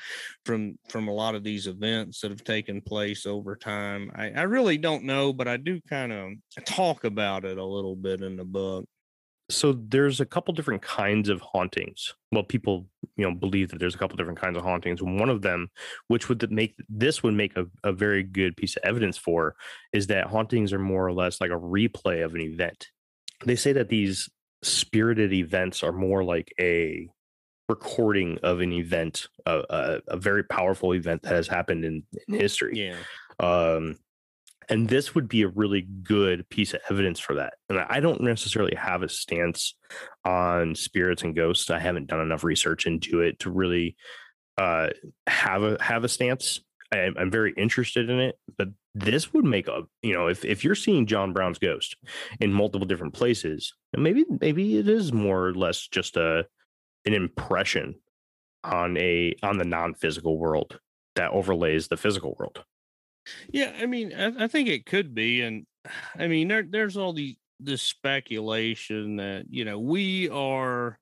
[0.45, 4.11] from from a lot of these events that have taken place over time.
[4.15, 6.31] I i really don't know but i do kind of
[6.65, 8.85] talk about it a little bit in the book
[9.51, 12.13] so there's a couple different kinds of hauntings.
[12.31, 12.87] Well people
[13.17, 15.01] you know believe that there's a couple different kinds of hauntings.
[15.01, 15.69] One of them
[16.07, 19.55] which would make this would make a, a very good piece of evidence for
[19.93, 22.87] is that hauntings are more or less like a replay of an event.
[23.45, 24.29] They say that these
[24.63, 27.07] spirited events are more like a
[27.67, 32.39] recording of an event a, a, a very powerful event that has happened in, in
[32.39, 32.73] history.
[32.75, 32.95] Yeah.
[33.39, 33.97] Um
[34.71, 37.55] and this would be a really good piece of evidence for that.
[37.67, 39.75] And I don't necessarily have a stance
[40.23, 41.69] on spirits and ghosts.
[41.69, 43.97] I haven't done enough research into it to really
[44.57, 44.87] uh,
[45.27, 46.61] have a have a stance.
[46.93, 50.63] I, I'm very interested in it, but this would make a you know if if
[50.63, 51.97] you're seeing John Brown's ghost
[52.39, 56.45] in multiple different places, maybe maybe it is more or less just a
[57.05, 57.95] an impression
[58.63, 60.79] on a on the non physical world
[61.15, 62.63] that overlays the physical world.
[63.51, 65.65] Yeah, I mean, I, I think it could be, and
[66.17, 70.97] I mean, there, there's all the this speculation that you know we are,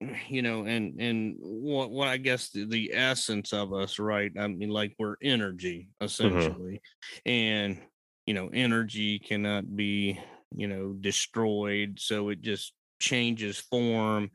[0.28, 4.32] you know, and and what what I guess the, the essence of us, right?
[4.38, 6.04] I mean, like we're energy mm-hmm.
[6.04, 6.80] essentially,
[7.26, 7.30] mm-hmm.
[7.30, 7.78] and
[8.26, 10.20] you know, energy cannot be
[10.54, 14.30] you know destroyed, so it just changes form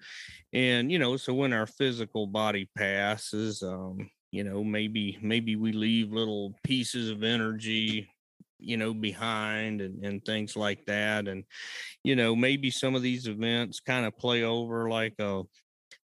[0.51, 5.71] and you know so when our physical body passes um you know maybe maybe we
[5.71, 8.09] leave little pieces of energy
[8.59, 11.43] you know behind and, and things like that and
[12.03, 15.43] you know maybe some of these events kind of play over like a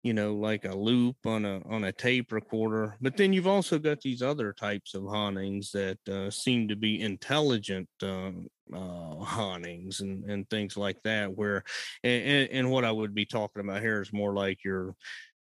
[0.03, 2.97] you know, like a loop on a on a tape recorder.
[3.01, 7.01] But then you've also got these other types of hauntings that uh, seem to be
[7.01, 8.31] intelligent uh,
[8.73, 11.33] uh, hauntings and and things like that.
[11.33, 11.63] Where
[12.03, 14.93] and, and what I would be talking about here is more like your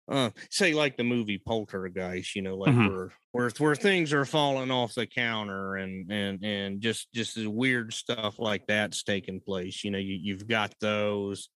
[0.09, 2.95] uh say like the movie poltergeist you know like mm-hmm.
[2.95, 7.47] where where where things are falling off the counter and and and just just the
[7.47, 11.49] weird stuff like that's taking place you know you, you've got those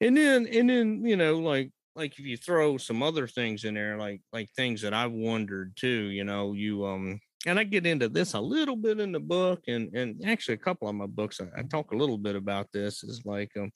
[0.00, 3.74] and then and then you know like like if you throw some other things in
[3.74, 7.86] there like like things that i've wondered too you know you um and i get
[7.86, 11.06] into this a little bit in the book and and actually a couple of my
[11.06, 13.70] books i, I talk a little bit about this is like um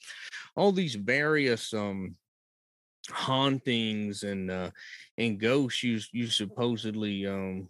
[0.57, 2.15] all these various um
[3.11, 4.71] hauntings and uh
[5.19, 7.69] and ghosts you you supposedly um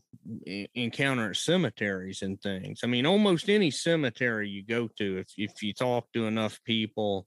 [0.74, 2.80] encounter at cemeteries and things.
[2.84, 7.26] I mean almost any cemetery you go to if if you talk to enough people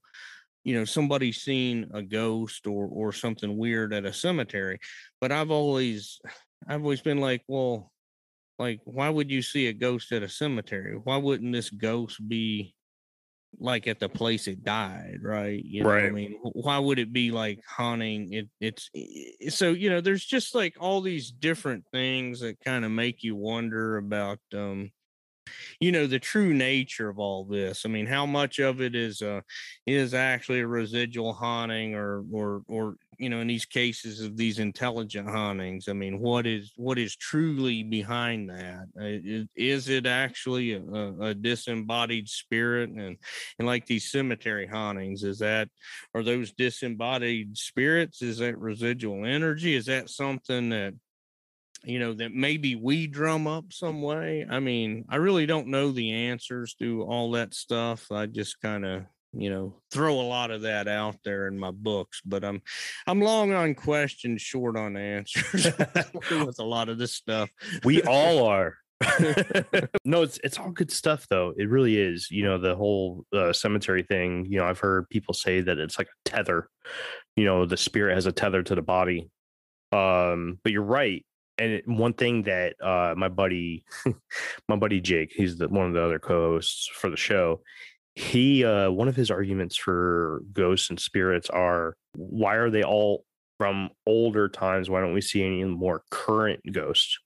[0.63, 4.79] you know somebody's seen a ghost or or something weird at a cemetery.
[5.19, 6.19] But i've always
[6.67, 7.91] i've always been like well
[8.59, 10.95] like why would you see a ghost at a cemetery?
[10.95, 12.73] Why wouldn't this ghost be
[13.59, 15.63] like at the place it died, right?
[15.63, 16.05] You know, right.
[16.05, 18.33] I mean, why would it be like haunting?
[18.33, 18.89] It it's
[19.55, 23.35] so you know, there's just like all these different things that kind of make you
[23.35, 24.91] wonder about um
[25.79, 27.85] you know the true nature of all this.
[27.85, 29.41] I mean how much of it is uh
[29.85, 34.59] is actually a residual haunting or or or you know in these cases of these
[34.59, 38.85] intelligent hauntings i mean what is what is truly behind that?
[38.99, 42.89] Uh, is, it actually a, a, disembodied spirit?
[42.89, 43.17] And
[43.59, 45.69] and like these cemetery hauntings is that
[46.13, 48.21] are those disembodied spirits?
[48.21, 49.75] Is that residual energy?
[49.75, 50.93] Is that something that
[51.83, 55.91] you know that maybe we drum up some way i mean i really don't know
[55.91, 60.51] the answers to all that stuff i just kind of you know throw a lot
[60.51, 62.61] of that out there in my books but i'm
[63.05, 65.65] i'm long on questions short on answers
[66.31, 67.49] with a lot of this stuff.
[67.83, 68.75] We all are.
[70.05, 73.53] No it's it's all good stuff though it really is you know the whole uh,
[73.53, 76.67] cemetery thing you know i've heard people say that it's like a tether
[77.35, 79.29] you know the spirit has a tether to the body
[79.91, 81.25] um but you're right
[81.59, 83.83] and one thing that uh my buddy
[84.67, 87.61] my buddy jake he's the one of the other co-hosts for the show
[88.15, 93.23] he uh one of his arguments for ghosts and spirits are why are they all
[93.57, 97.19] from older times why don't we see any more current ghosts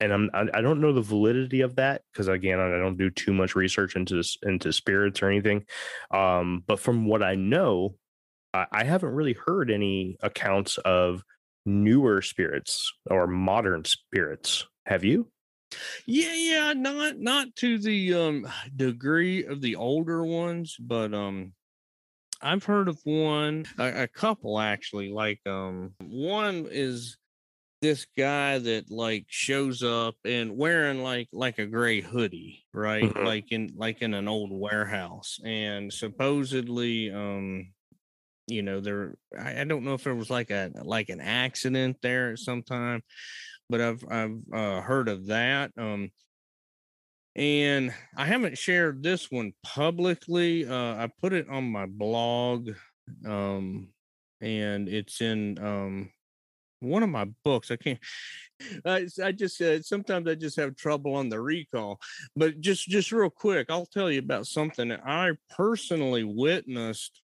[0.00, 3.32] and I'm I, don't know the validity of that because again I don't do too
[3.32, 5.64] much research into this, into spirits or anything.
[6.10, 7.94] Um, but from what I know,
[8.52, 11.22] I, I haven't really heard any accounts of
[11.66, 14.66] newer spirits or modern spirits.
[14.86, 15.30] Have you?
[16.06, 21.52] Yeah, yeah, not not to the um degree of the older ones, but um
[22.40, 25.10] I've heard of one, a, a couple actually.
[25.10, 27.16] Like um one is
[27.82, 33.26] this guy that like shows up and wearing like like a gray hoodie right mm-hmm.
[33.26, 37.68] like in like in an old warehouse and supposedly um
[38.46, 41.98] you know there I, I, don't know if there was like a like an accident
[42.02, 43.02] there at some time
[43.68, 46.10] but i've i've uh, heard of that um
[47.34, 52.70] and i haven't shared this one publicly uh i put it on my blog
[53.26, 53.88] um
[54.40, 56.10] and it's in um
[56.80, 57.98] one of my books i can't
[58.86, 61.98] I, I just uh, sometimes i just have trouble on the recall
[62.36, 67.22] but just just real quick i'll tell you about something that i personally witnessed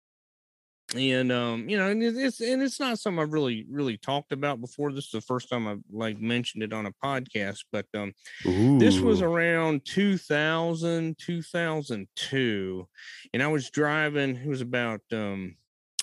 [0.95, 4.59] and um you know and it's and it's not something i've really really talked about
[4.59, 8.13] before this is the first time i've like mentioned it on a podcast but um
[8.45, 8.77] Ooh.
[8.77, 12.87] this was around 2000 2002
[13.33, 15.55] and i was driving it was about um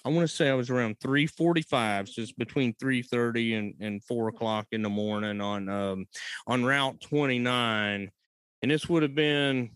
[0.05, 4.29] i want to say i was around 345 so it's between 330 and and 4
[4.29, 6.07] o'clock in the morning on um
[6.47, 8.11] on route 29
[8.63, 9.71] and this would have been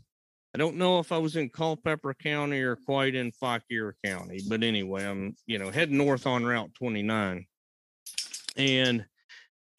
[0.54, 4.62] I don't know if I was in Culpeper County or quite in Fauquier County, but
[4.62, 7.46] anyway, I'm you know heading north on Route 29,
[8.56, 9.06] and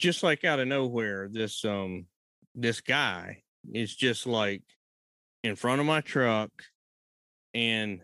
[0.00, 2.06] just like out of nowhere, this um
[2.56, 4.62] this guy is just like
[5.44, 6.50] in front of my truck,
[7.52, 8.00] and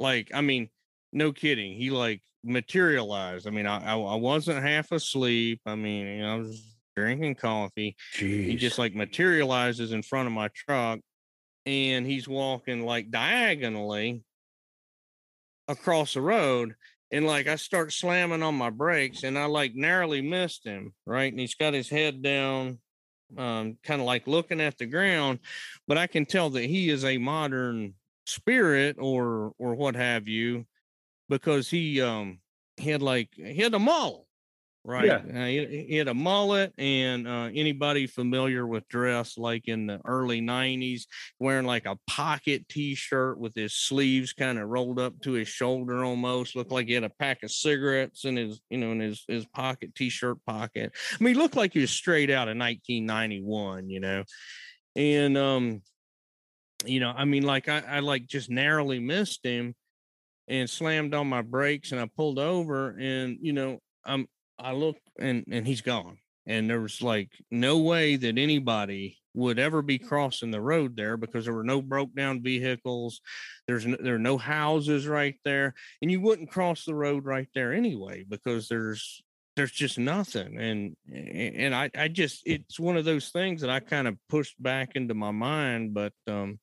[0.00, 0.70] like I mean,
[1.12, 3.46] no kidding, he like materialized.
[3.46, 5.60] I mean, I I, I wasn't half asleep.
[5.66, 6.60] I mean, you know, I was
[6.96, 7.94] drinking coffee.
[8.16, 8.44] Jeez.
[8.46, 10.98] He just like materializes in front of my truck
[11.66, 14.22] and he's walking like diagonally
[15.68, 16.74] across the road
[17.12, 21.30] and like I start slamming on my brakes and I like narrowly missed him, right?
[21.30, 22.78] And he's got his head down,
[23.36, 25.40] um, kind of like looking at the ground,
[25.86, 27.94] but I can tell that he is a modern
[28.26, 30.64] spirit or or what have you,
[31.28, 32.40] because he um
[32.76, 34.24] he had like he had a mullet,
[34.84, 35.04] right?
[35.06, 35.16] Yeah.
[35.16, 40.00] Uh, he, he, had a mullet, and uh, anybody familiar with dress like in the
[40.04, 41.02] early '90s,
[41.38, 46.04] wearing like a pocket T-shirt with his sleeves kind of rolled up to his shoulder,
[46.04, 49.24] almost looked like he had a pack of cigarettes in his, you know, in his
[49.28, 50.92] his pocket T-shirt pocket.
[51.12, 54.24] I mean, he looked like he was straight out of 1991, you know,
[54.96, 55.82] and um,
[56.84, 59.74] you know, I mean, like I, I like just narrowly missed him
[60.48, 64.26] and slammed on my brakes and I pulled over and you know I'm
[64.58, 66.18] I look and and he's gone.
[66.46, 71.16] And there was like no way that anybody would ever be crossing the road there
[71.16, 73.20] because there were no broke down vehicles.
[73.66, 77.48] There's no, there are no houses right there, and you wouldn't cross the road right
[77.54, 79.22] there anyway because there's
[79.56, 80.58] there's just nothing.
[80.58, 84.60] And and I I just it's one of those things that I kind of pushed
[84.62, 86.58] back into my mind, but um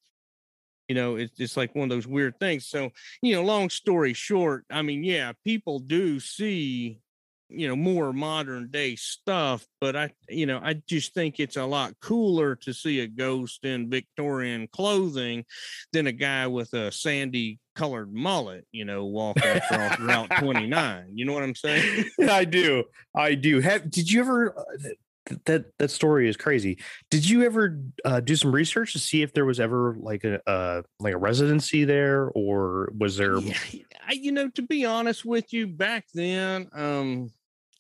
[0.90, 2.90] you know it's, it's like one of those weird things so
[3.22, 7.00] you know long story short i mean yeah people do see
[7.50, 11.66] you know more modern day stuff but i you know i just think it's a
[11.66, 15.44] lot cooler to see a ghost in victorian clothing
[15.92, 21.26] than a guy with a sandy colored mullet you know walking across route 29 you
[21.26, 22.84] know what i'm saying i do
[23.16, 24.90] i do have did you ever uh,
[25.46, 26.80] that that story is crazy.
[27.10, 30.42] Did you ever uh, do some research to see if there was ever like a
[30.50, 33.38] uh, like a residency there, or was there?
[33.40, 33.56] Yeah,
[34.12, 37.30] you know, to be honest with you, back then, um,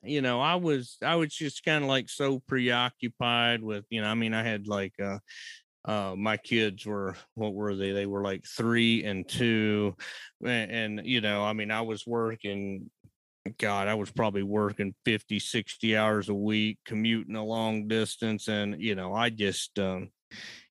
[0.03, 4.07] you know, I was I was just kind of like so preoccupied with, you know,
[4.07, 5.19] I mean, I had like uh
[5.85, 7.91] uh my kids were what were they?
[7.91, 9.95] They were like three and two
[10.45, 12.89] and, and, you know i mean i was working
[13.57, 18.81] god i was probably working 50 60 hours a week commuting a long distance and
[18.81, 20.09] you know i just um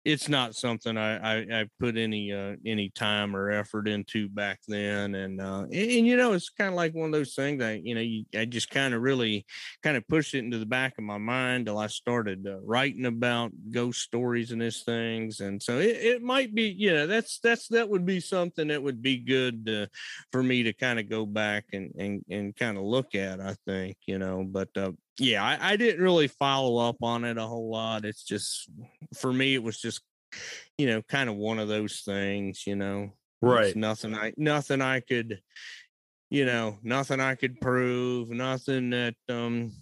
[0.03, 4.59] it's not something I, I, I put any uh, any time or effort into back
[4.67, 7.59] then, and uh, and, and you know it's kind of like one of those things
[7.59, 9.45] that you know you, I just kind of really
[9.83, 13.05] kind of pushed it into the back of my mind till I started uh, writing
[13.05, 17.39] about ghost stories and these things, and so it, it might be you know that's
[17.39, 19.87] that's that would be something that would be good to,
[20.31, 23.55] for me to kind of go back and and and kind of look at I
[23.67, 27.45] think you know, but uh, yeah, I, I, didn't really follow up on it a
[27.45, 28.05] whole lot.
[28.05, 28.69] It's just
[29.15, 30.01] for me, it was just
[30.77, 33.11] you know kind of one of those things, you know.
[33.41, 33.67] Right.
[33.67, 35.41] It's nothing I nothing I could,
[36.29, 39.73] you know, nothing I could prove, nothing that um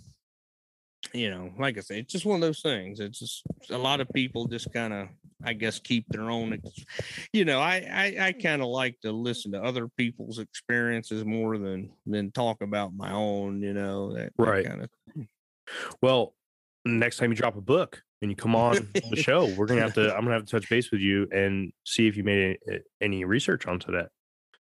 [1.14, 3.00] you know, like I said, it's just one of those things.
[3.00, 5.08] It's just a lot of people just kind of,
[5.44, 6.60] I guess, keep their own.
[7.34, 11.58] You know, I I, I kind of like to listen to other people's experiences more
[11.58, 13.62] than than talk about my own.
[13.62, 14.90] You know, that, right kind of.
[16.02, 16.34] Well,
[16.86, 19.94] next time you drop a book and you come on the show, we're gonna have
[19.96, 20.14] to.
[20.14, 22.58] I'm gonna have to touch base with you and see if you made
[23.02, 24.10] any research onto that.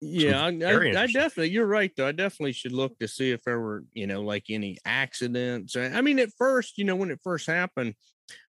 [0.05, 1.51] Yeah, I, I, I, definitely.
[1.51, 2.09] You're right, though.
[2.09, 5.77] I definitely should look to see if there were, you know, like any accidents.
[5.77, 7.95] I mean, at first, you know, when it first happened,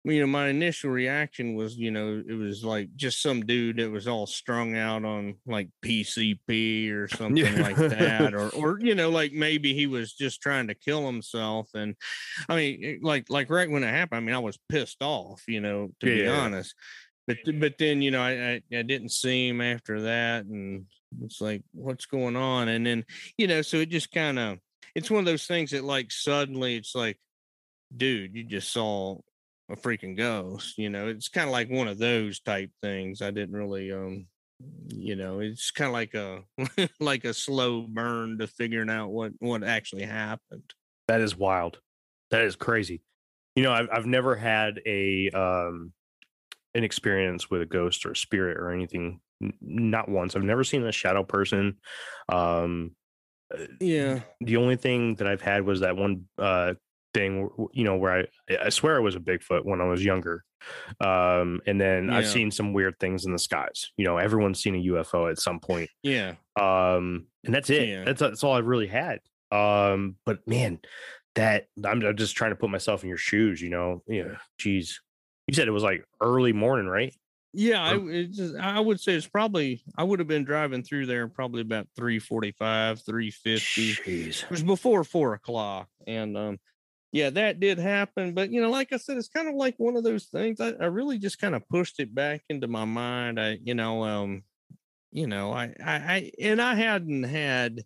[0.04, 3.90] you know, my initial reaction was, you know, it was like just some dude that
[3.90, 7.62] was all strung out on like PCP or something yeah.
[7.62, 11.68] like that, or, or you know, like maybe he was just trying to kill himself.
[11.74, 11.96] And
[12.48, 15.42] I mean, eh, like, like right when it happened, I mean, I was pissed off,
[15.48, 16.22] you know, to yeah.
[16.22, 16.74] be honest.
[17.26, 20.86] But but then you know, I, I I didn't see him after that, and
[21.22, 22.68] it's like, what's going on?
[22.68, 23.04] And then,
[23.36, 24.58] you know, so it just kind of,
[24.94, 27.18] it's one of those things that like suddenly it's like,
[27.94, 29.18] dude, you just saw
[29.70, 30.78] a freaking ghost.
[30.78, 33.22] You know, it's kind of like one of those type things.
[33.22, 34.26] I didn't really, um,
[34.88, 36.42] you know, it's kind of like a
[37.00, 40.72] like a slow burn to figuring out what what actually happened.
[41.06, 41.80] That is wild.
[42.30, 43.02] That is crazy.
[43.56, 45.92] You know, I've I've never had a um
[46.74, 49.20] an experience with a ghost or a spirit or anything
[49.60, 50.34] not once.
[50.34, 51.76] I've never seen a shadow person.
[52.28, 52.92] Um,
[53.52, 54.20] uh, yeah.
[54.40, 56.74] The only thing that I've had was that one uh,
[57.14, 60.44] thing, you know, where I I swear it was a Bigfoot when I was younger.
[61.00, 62.18] Um, and then yeah.
[62.18, 63.90] I've seen some weird things in the skies.
[63.96, 65.90] You know, everyone's seen a UFO at some point.
[66.02, 66.34] Yeah.
[66.60, 67.88] Um, and that's it.
[67.88, 68.04] Yeah.
[68.04, 69.20] That's that's all I've really had.
[69.50, 70.80] Um, but man,
[71.34, 73.62] that I'm, I'm just trying to put myself in your shoes.
[73.62, 74.36] You know, yeah.
[74.58, 75.00] Geez,
[75.46, 77.14] you said it was like early morning, right?
[77.54, 81.26] Yeah, I just, I would say it's probably I would have been driving through there
[81.28, 83.92] probably about three forty five, three fifty.
[84.04, 86.58] It was before four o'clock, and um,
[87.12, 88.34] yeah, that did happen.
[88.34, 90.60] But you know, like I said, it's kind of like one of those things.
[90.60, 93.40] I, I really just kind of pushed it back into my mind.
[93.40, 94.42] I, you know, um,
[95.12, 97.84] you know, I, I, I and I hadn't had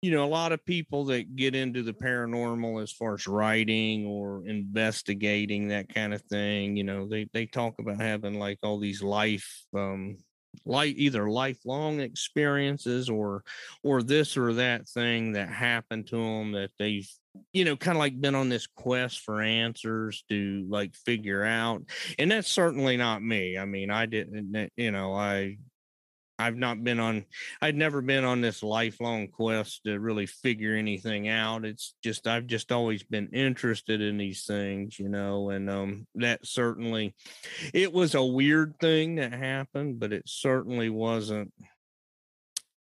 [0.00, 4.06] you know, a lot of people that get into the paranormal as far as writing
[4.06, 8.78] or investigating that kind of thing, you know, they they talk about having like all
[8.78, 10.18] these life um
[10.64, 13.42] like either lifelong experiences or
[13.82, 17.08] or this or that thing that happened to them that they've
[17.52, 21.82] you know kind of like been on this quest for answers to like figure out
[22.18, 23.58] and that's certainly not me.
[23.58, 25.58] I mean i didn't you know i
[26.38, 27.24] I've not been on,
[27.60, 31.64] I'd never been on this lifelong quest to really figure anything out.
[31.64, 36.46] It's just, I've just always been interested in these things, you know, and um, that
[36.46, 37.16] certainly,
[37.74, 41.52] it was a weird thing that happened, but it certainly wasn't,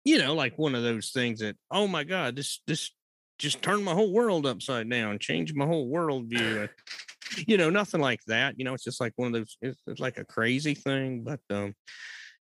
[0.05, 2.91] you know, like one of those things that, oh my God, this, this
[3.39, 6.69] just turned my whole world upside down, changed my whole worldview.
[7.47, 8.59] you know, nothing like that.
[8.59, 11.41] You know, it's just like one of those, it's, it's like a crazy thing, but,
[11.51, 11.75] um,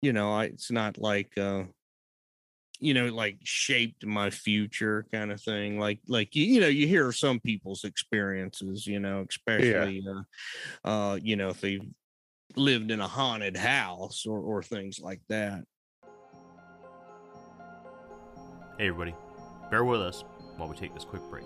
[0.01, 1.63] you know, I, it's not like uh
[2.79, 6.85] you know like shaped my future kind of thing like like you, you know you
[6.85, 10.21] hear some people's experiences you know especially yeah.
[10.85, 11.81] uh, uh you know if they've
[12.57, 15.63] lived in a haunted house or or things like that.
[18.77, 19.15] Hey everybody.
[19.69, 20.23] Bear with us
[20.55, 21.43] while we take this quick break.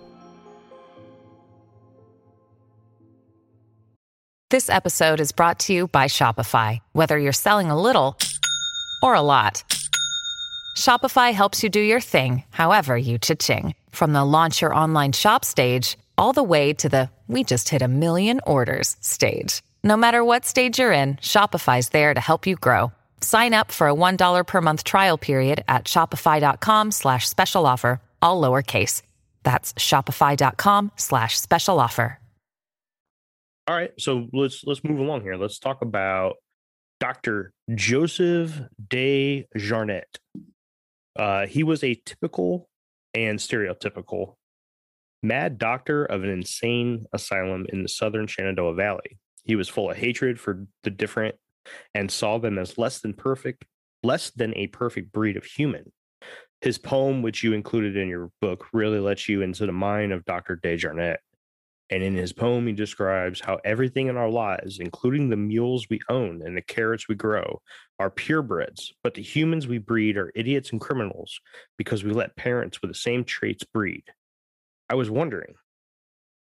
[4.49, 6.80] This episode is brought to you by shopify.
[6.91, 8.18] Whether you're selling a little
[9.02, 9.64] or a lot.
[10.78, 13.76] Shopify helps you do your thing, however you cha-ching.
[13.91, 17.82] From the launch your online shop stage, all the way to the we just hit
[17.82, 19.62] a million orders stage.
[19.84, 22.91] No matter what stage you're in, Shopify's there to help you grow.
[23.22, 28.41] Sign up for a $1 per month trial period at shopify.com slash special offer, all
[28.41, 29.02] lowercase.
[29.43, 32.18] That's shopify.com slash special offer.
[33.68, 35.36] All right, so let's let's move along here.
[35.36, 36.38] Let's talk about
[37.02, 37.52] Dr.
[37.74, 40.04] Joseph de Jarnet.
[41.18, 42.70] Uh, he was a typical
[43.16, 44.36] and stereotypical
[45.24, 49.18] mad doctor of an insane asylum in the southern Shenandoah Valley.
[49.43, 51.36] He was full of hatred for the different
[51.95, 53.66] and saw them as less than perfect,
[54.04, 55.91] less than a perfect breed of human.
[56.62, 60.26] His poem, which you included in your book, really lets you into the mind of
[60.26, 60.60] Dr.
[60.64, 61.18] DeJarnette.
[61.91, 65.99] And in his poem, he describes how everything in our lives, including the mules we
[66.07, 67.61] own and the carrots we grow,
[67.99, 71.41] are purebreds, but the humans we breed are idiots and criminals
[71.77, 74.05] because we let parents with the same traits breed.
[74.89, 75.55] I was wondering,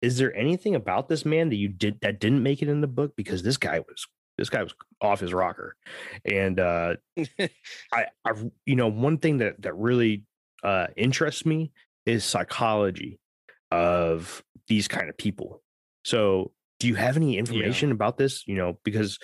[0.01, 2.86] is there anything about this man that you did that didn't make it in the
[2.86, 3.14] book?
[3.16, 4.07] Because this guy was
[4.38, 5.76] this guy was off his rocker,
[6.24, 6.94] and uh,
[7.92, 8.32] I, I,
[8.64, 10.22] you know, one thing that that really
[10.62, 11.72] uh, interests me
[12.07, 13.18] is psychology
[13.71, 15.62] of these kind of people.
[16.05, 17.95] So, do you have any information yeah.
[17.95, 18.47] about this?
[18.47, 19.18] You know, because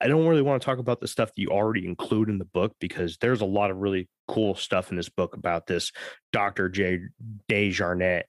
[0.00, 2.44] I don't really want to talk about the stuff that you already include in the
[2.44, 5.92] book because there's a lot of really cool stuff in this book about this
[6.32, 6.68] Dr.
[6.68, 7.00] J.
[7.50, 8.24] DeJarnette.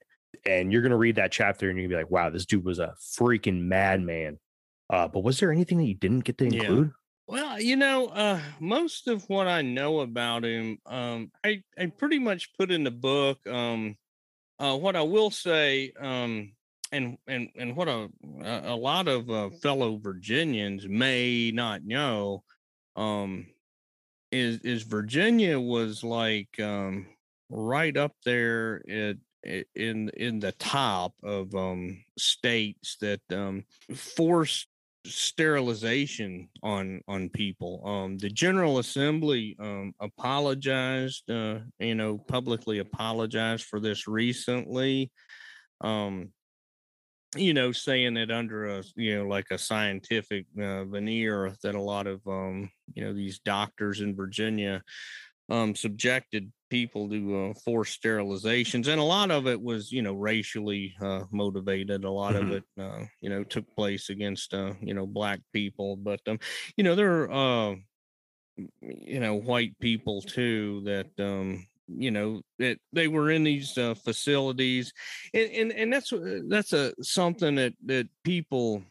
[0.46, 2.44] And you're going to read that chapter and you're going to be like, wow, this
[2.44, 4.38] dude was a freaking madman.
[4.90, 6.88] Uh, but was there anything that you didn't get to include?
[6.88, 6.92] Yeah.
[7.26, 12.18] Well, you know, uh, most of what I know about him, um, I, I pretty
[12.18, 13.38] much put in the book.
[13.46, 13.96] Um,
[14.58, 16.52] uh, what I will say, um,
[16.92, 18.08] and and and what a
[18.42, 22.44] a lot of uh, fellow Virginians may not know,
[22.96, 23.46] um,
[24.30, 27.06] is is Virginia was like um,
[27.48, 29.16] right up there at
[29.74, 34.68] in in the top of um, states that um, forced
[35.06, 37.82] sterilization on on people.
[37.84, 45.10] Um, the General Assembly um, apologized, uh, you know, publicly apologized for this recently.
[45.80, 46.32] Um,
[47.36, 51.80] you know, saying that under a you know like a scientific uh, veneer that a
[51.80, 54.82] lot of um, you know these doctors in Virginia
[55.50, 60.14] um, subjected people to uh, forced sterilizations, and a lot of it was, you know,
[60.14, 62.02] racially uh, motivated.
[62.02, 62.50] A lot mm-hmm.
[62.50, 65.94] of it, uh, you know, took place against, uh, you know, black people.
[65.94, 66.40] But um,
[66.76, 67.76] you know, there are, uh,
[68.80, 73.94] you know, white people too that um, you know that they were in these uh,
[73.94, 74.92] facilities,
[75.32, 76.12] and and and that's
[76.48, 78.82] that's a something that that people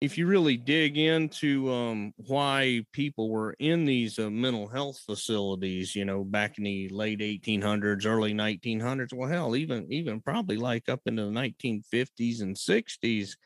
[0.00, 5.94] if you really dig into um, why people were in these uh, mental health facilities,
[5.94, 10.88] you know, back in the late 1800s, early 1900s, well, hell, even even probably like
[10.88, 13.36] up into the 1950s and 60s,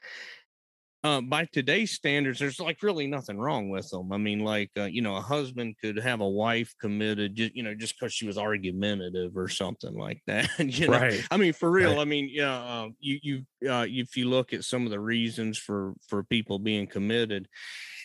[1.04, 4.10] uh, by today's standards, there's like really nothing wrong with them.
[4.10, 7.62] I mean, like uh, you know, a husband could have a wife committed, just you
[7.62, 10.48] know, just because she was argumentative or something like that.
[10.58, 11.22] you know, right.
[11.30, 11.90] I mean, for real.
[11.90, 12.00] Right.
[12.00, 15.58] I mean, yeah, uh, you you uh, if you look at some of the reasons
[15.58, 17.48] for for people being committed,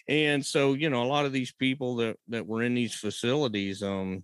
[0.10, 3.82] and so you know, a lot of these people that that were in these facilities,
[3.82, 4.24] um,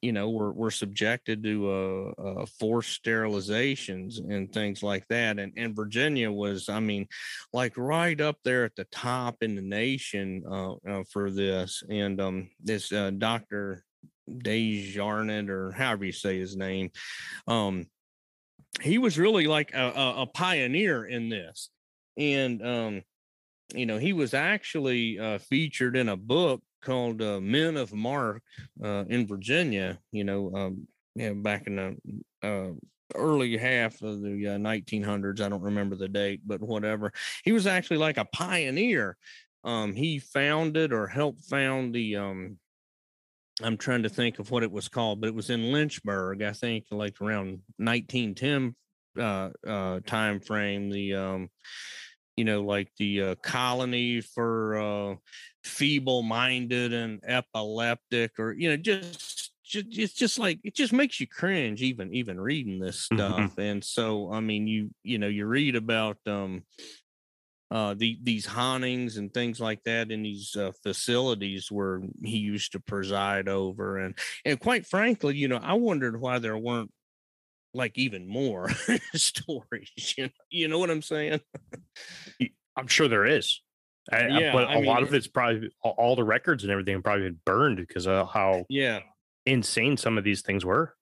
[0.00, 5.38] you know, we're we're subjected to uh, uh, forced sterilizations and things like that.
[5.38, 7.08] And and Virginia was, I mean,
[7.52, 11.82] like right up there at the top in the nation uh, uh for this.
[11.90, 13.84] And um, this uh, Doctor
[14.28, 16.90] Desjardins, or however you say his name,
[17.48, 17.86] um,
[18.80, 21.70] he was really like a, a, a pioneer in this.
[22.16, 23.02] And um,
[23.74, 28.42] you know, he was actually uh, featured in a book called uh, Men of Mark
[28.82, 32.72] uh, in Virginia, you know, um, back in the uh,
[33.14, 35.40] early half of the 1900s.
[35.40, 37.12] Uh, I don't remember the date, but whatever.
[37.44, 39.16] He was actually like a pioneer.
[39.64, 42.58] Um, he founded or helped found the um,
[43.62, 46.52] I'm trying to think of what it was called, but it was in Lynchburg, I
[46.52, 48.76] think, like around 1910
[49.18, 50.90] uh, uh, time frame.
[50.90, 51.50] The um,
[52.36, 55.18] you know, like the colony for
[55.64, 61.20] uh, feeble-minded and epileptic, or you know, just, just it's just like it just makes
[61.20, 63.16] you cringe even even reading this mm-hmm.
[63.16, 63.50] stuff.
[63.52, 63.60] Mm-hmm.
[63.60, 66.62] And so, I mean, you you know, you read about um,
[67.70, 72.72] uh, the, these hauntings and things like that in these uh, facilities where he used
[72.72, 76.90] to preside over, and and quite frankly, you know, I wondered why there weren't
[77.74, 78.70] like even more
[79.14, 80.14] stories.
[80.16, 81.40] You know, you know what I'm saying?
[82.76, 83.60] I'm sure there is.
[84.10, 87.02] I, yeah, but a I mean, lot of it's probably all the records and everything
[87.02, 89.00] probably been burned because of how yeah.
[89.46, 90.94] insane some of these things were.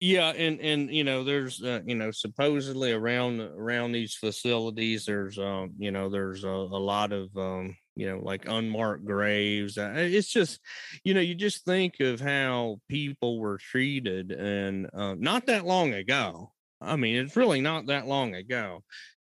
[0.00, 5.38] Yeah, and and you know, there's uh, you know supposedly around around these facilities, there's
[5.38, 9.92] um you know there's a, a lot of um you know like unmarked graves uh,
[9.96, 10.58] it's just
[11.04, 15.94] you know you just think of how people were treated and uh, not that long
[15.94, 16.52] ago.
[16.80, 18.82] I mean it's really not that long ago.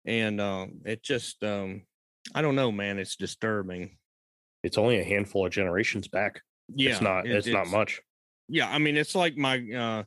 [0.06, 1.82] And um it just um
[2.34, 3.96] i don't know man it's disturbing.
[4.62, 6.40] It's only a handful of generations back.
[6.68, 8.00] Yeah it's not it, it's, it's not much.
[8.48, 10.04] Yeah i mean it's like my uh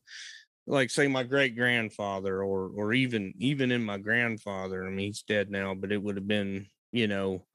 [0.68, 5.24] like say my great grandfather or or even even in my grandfather i mean he's
[5.24, 7.46] dead now but it would have been you know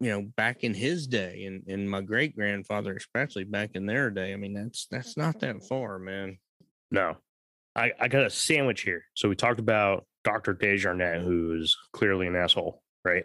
[0.00, 4.10] you know back in his day and and my great grandfather especially back in their
[4.10, 6.38] day i mean that's that's not that far man.
[6.90, 7.16] No.
[7.74, 9.04] I i got a sandwich here.
[9.14, 13.24] So we talked about dr desjardins who's clearly an asshole right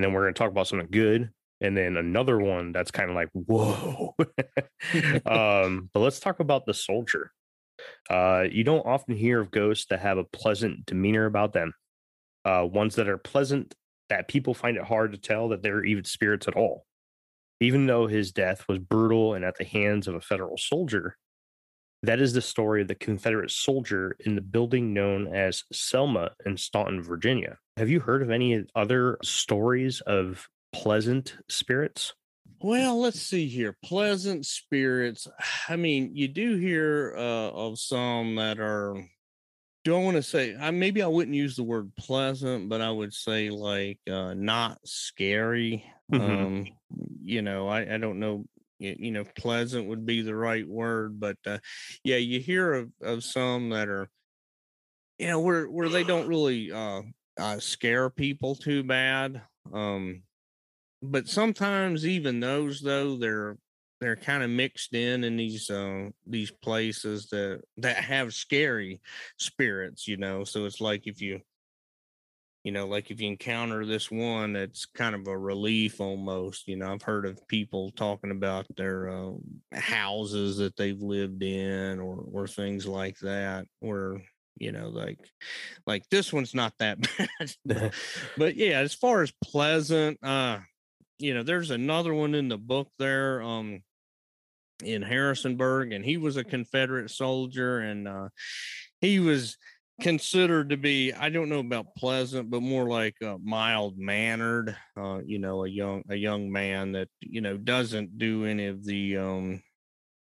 [0.00, 1.30] and then we're going to talk about something good
[1.60, 4.14] and then another one that's kind of like whoa
[5.26, 7.32] um but let's talk about the soldier
[8.08, 11.72] uh you don't often hear of ghosts that have a pleasant demeanor about them
[12.44, 13.74] uh ones that are pleasant
[14.10, 16.84] that people find it hard to tell that they're even spirits at all.
[17.60, 21.16] Even though his death was brutal and at the hands of a federal soldier,
[22.02, 26.56] that is the story of the Confederate soldier in the building known as Selma in
[26.56, 27.58] Staunton, Virginia.
[27.80, 32.12] Have you heard of any other stories of pleasant spirits?
[32.60, 33.74] Well, let's see here.
[33.82, 35.26] Pleasant spirits.
[35.66, 39.02] I mean, you do hear uh, of some that are
[39.82, 43.14] don't want to say I maybe I wouldn't use the word pleasant, but I would
[43.14, 45.82] say like uh not scary.
[46.12, 46.44] Mm-hmm.
[46.44, 46.66] Um,
[47.22, 48.44] you know, I, I don't know
[48.78, 51.58] you know pleasant would be the right word but uh,
[52.02, 54.08] yeah you hear of, of some that are
[55.18, 57.02] you know where where they don't really uh,
[57.40, 60.22] uh scare people too bad um
[61.02, 63.56] but sometimes even those though they're
[64.00, 69.00] they're kind of mixed in in these uh, these places that that have scary
[69.38, 70.44] spirits you know?
[70.44, 71.40] So it's like if you
[72.64, 76.76] you know like if you encounter this one it's kind of a relief almost you
[76.76, 76.92] know?
[76.92, 79.32] I've heard of people talking about their uh,
[79.72, 84.20] houses that they've lived in or or things like that where
[84.60, 85.18] you know like
[85.86, 87.94] like this one's not that bad but,
[88.36, 90.58] but yeah as far as pleasant uh
[91.18, 93.82] you know there's another one in the book there um
[94.82, 98.28] in Harrisonburg, and he was a Confederate soldier, and uh,
[99.00, 99.56] he was
[100.00, 104.76] considered to be I don't know about pleasant, but more like uh, mild mannered.
[104.96, 108.84] Uh, you know, a young a young man that you know doesn't do any of
[108.84, 109.62] the um,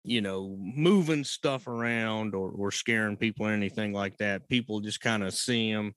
[0.08, 4.48] you know moving stuff around or or scaring people or anything like that.
[4.48, 5.94] People just kind of see him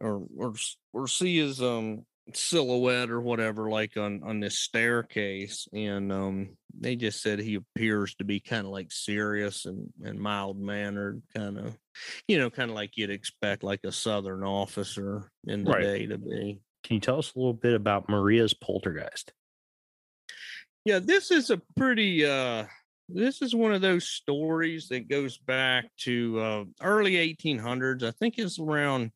[0.00, 0.54] or or
[0.92, 2.04] or see his um
[2.34, 8.14] silhouette or whatever like on on this staircase and um they just said he appears
[8.14, 11.76] to be kind of like serious and and mild mannered kind of
[12.28, 15.82] you know kind of like you'd expect like a southern officer in the right.
[15.82, 19.32] day to be can you tell us a little bit about maria's poltergeist
[20.84, 22.64] yeah this is a pretty uh
[23.08, 28.38] this is one of those stories that goes back to uh, early 1800s i think
[28.38, 29.10] it's around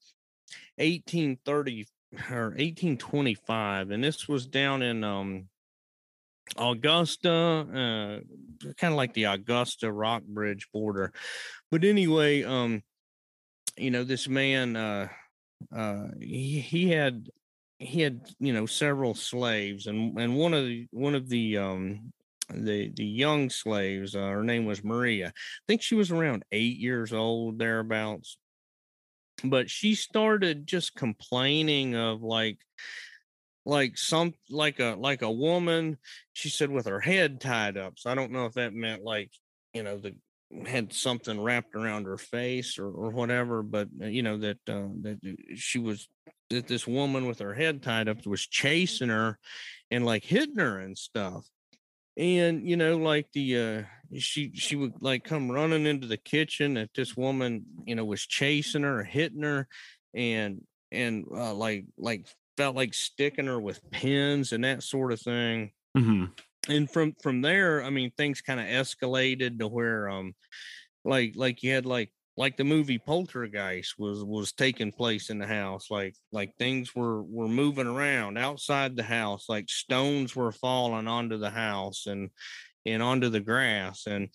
[0.77, 1.87] 1830
[2.31, 5.49] or 1825 and this was down in um
[6.57, 11.13] Augusta, uh, kind of like the Augusta Rockbridge border.
[11.71, 12.83] But anyway, um,
[13.77, 15.09] you know, this man, uh,
[15.75, 17.29] uh, he, he had
[17.79, 22.13] he had you know several slaves and and one of the one of the um
[22.53, 25.29] the the young slaves uh, her name was maria.
[25.29, 28.39] I think she was around eight years old thereabouts.
[29.45, 32.59] But she started just complaining of like
[33.67, 35.99] like some like a like a woman
[36.33, 37.95] she said with her head tied up.
[37.99, 39.31] So i don't know if that meant like
[39.75, 40.15] you know the
[40.67, 44.87] had something wrapped around her face or, or whatever but uh, you know that uh,
[45.03, 45.19] that
[45.57, 46.09] she was
[46.51, 49.39] that this woman with her head tied up was chasing her
[49.91, 51.45] and like hitting her and stuff
[52.17, 53.83] and you know like the uh
[54.19, 58.25] she she would like come running into the kitchen that this woman you know was
[58.25, 59.69] chasing her hitting her
[60.15, 60.63] and
[60.93, 65.73] and uh, like like felt like sticking her with pins and that sort of thing.
[65.97, 66.25] Mm-hmm.
[66.69, 70.35] And from from there, I mean, things kind of escalated to where, um,
[71.05, 75.47] like like you had like like the movie Poltergeist was was taking place in the
[75.47, 75.91] house.
[75.91, 79.47] Like like things were were moving around outside the house.
[79.49, 82.31] Like stones were falling onto the house and
[82.85, 84.29] and onto the grass and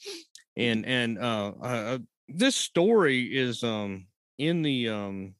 [0.58, 1.98] and and uh, uh
[2.28, 5.36] this story is um in the um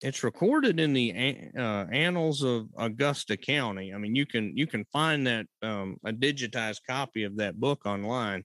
[0.00, 3.92] it's recorded in the uh, annals of Augusta County.
[3.92, 7.84] I mean, you can you can find that um, a digitized copy of that book
[7.84, 8.44] online,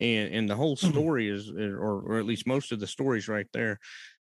[0.00, 0.90] and and the whole mm-hmm.
[0.90, 3.78] story is, or or at least most of the stories right there.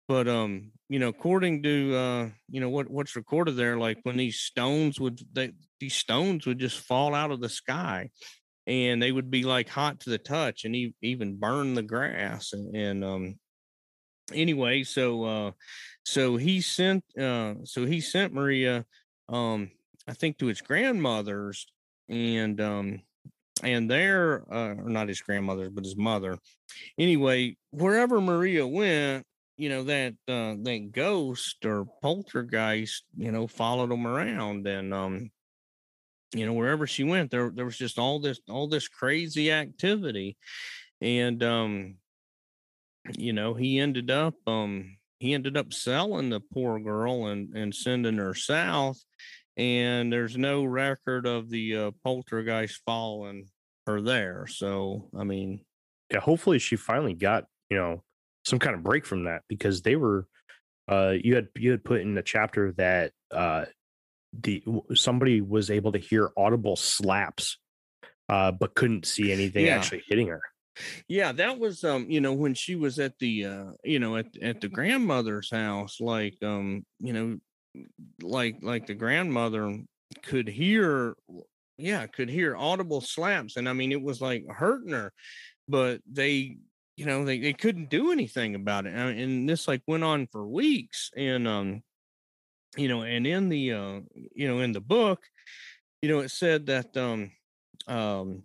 [0.08, 4.16] But um, you know, according to uh, you know what what's recorded there, like when
[4.16, 8.08] these stones would they, these stones would just fall out of the sky,
[8.66, 12.74] and they would be like hot to the touch, and even burn the grass, and,
[12.74, 13.38] and um,
[14.32, 15.50] anyway, so uh
[16.04, 18.84] so he sent uh so he sent Maria
[19.28, 19.70] um
[20.06, 21.66] I think to his grandmother's
[22.08, 23.02] and um
[23.62, 26.38] and there uh or not his grandmother's, but his mother.
[26.98, 33.92] Anyway, wherever Maria went, you know that uh that ghost or poltergeist, you know, followed
[33.92, 35.30] him around and um
[36.34, 40.36] you know wherever she went there there was just all this all this crazy activity
[41.00, 41.94] and um
[43.12, 47.74] you know he ended up um he ended up selling the poor girl and and
[47.74, 49.02] sending her south
[49.56, 53.46] and there's no record of the uh, poltergeist following
[53.86, 55.60] her there so i mean
[56.10, 58.02] yeah hopefully she finally got you know
[58.44, 60.26] some kind of break from that because they were
[60.88, 63.64] uh you had you had put in the chapter that uh
[64.32, 64.62] the
[64.94, 67.58] somebody was able to hear audible slaps
[68.28, 69.76] uh but couldn't see anything yeah.
[69.76, 70.42] actually hitting her
[71.08, 74.26] yeah, that was um, you know, when she was at the uh, you know, at
[74.42, 77.38] at the grandmother's house, like um, you know,
[78.22, 79.76] like like the grandmother
[80.22, 81.16] could hear
[81.76, 83.56] yeah, could hear audible slaps.
[83.56, 85.12] And I mean it was like hurting her,
[85.68, 86.56] but they
[86.96, 88.94] you know, they, they couldn't do anything about it.
[88.94, 91.10] And this like went on for weeks.
[91.16, 91.82] And um,
[92.76, 94.00] you know, and in the uh,
[94.34, 95.24] you know, in the book,
[96.02, 97.30] you know, it said that um
[97.86, 98.44] um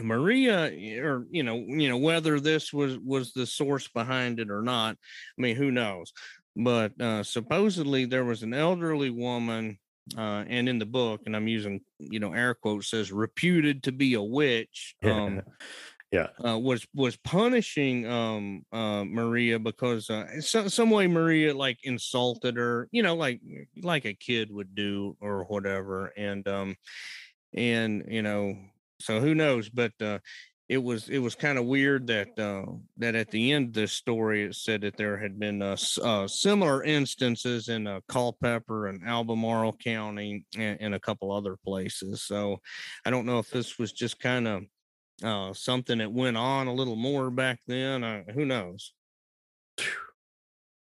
[0.00, 0.66] Maria,
[1.02, 4.96] or you know, you know whether this was was the source behind it or not.
[5.38, 6.12] I mean, who knows?
[6.56, 9.78] But uh, supposedly there was an elderly woman,
[10.16, 13.92] uh, and in the book, and I'm using you know air quotes, says reputed to
[13.92, 14.96] be a witch.
[15.04, 15.42] Um,
[16.12, 21.78] yeah, uh, was was punishing um, uh, Maria because uh, some some way Maria like
[21.82, 23.40] insulted her, you know, like
[23.82, 26.76] like a kid would do or whatever, and um,
[27.54, 28.56] and you know
[29.00, 29.68] so who knows?
[29.68, 30.18] But uh,
[30.68, 32.64] it was it was kind of weird that uh,
[32.96, 36.26] that at the end of this story it said that there had been uh, uh,
[36.26, 42.22] similar instances in uh, Culpeper and Albemarle County and, and, a couple other places.
[42.22, 42.60] So
[43.04, 44.62] I don't know if this was just kind of
[45.22, 48.02] uh, something that went on a little more back then.
[48.02, 48.92] Uh, who knows?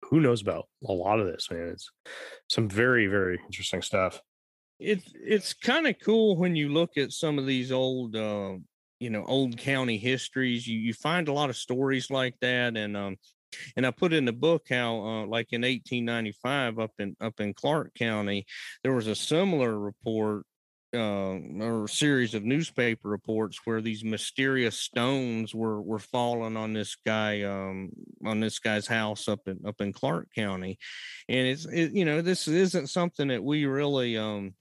[0.10, 1.70] Who knows about a lot of this, man?
[1.70, 1.90] It's
[2.50, 4.22] some very very interesting stuff
[4.82, 8.54] it's it's kind of cool when you look at some of these old uh,
[9.00, 12.98] you know old county histories you you find a lot of stories like that and
[12.98, 13.18] um
[13.76, 17.54] and I put in the book how uh, like in 1895 up in up in
[17.54, 18.46] Clarke County
[18.84, 20.46] there was a similar report
[20.94, 26.98] uh, or series of newspaper reports where these mysterious stones were were falling on this
[27.06, 27.92] guy um,
[28.26, 30.78] on this guy's house up in up in Clarke County,
[31.30, 34.54] and it's it, you know this isn't something that we really um,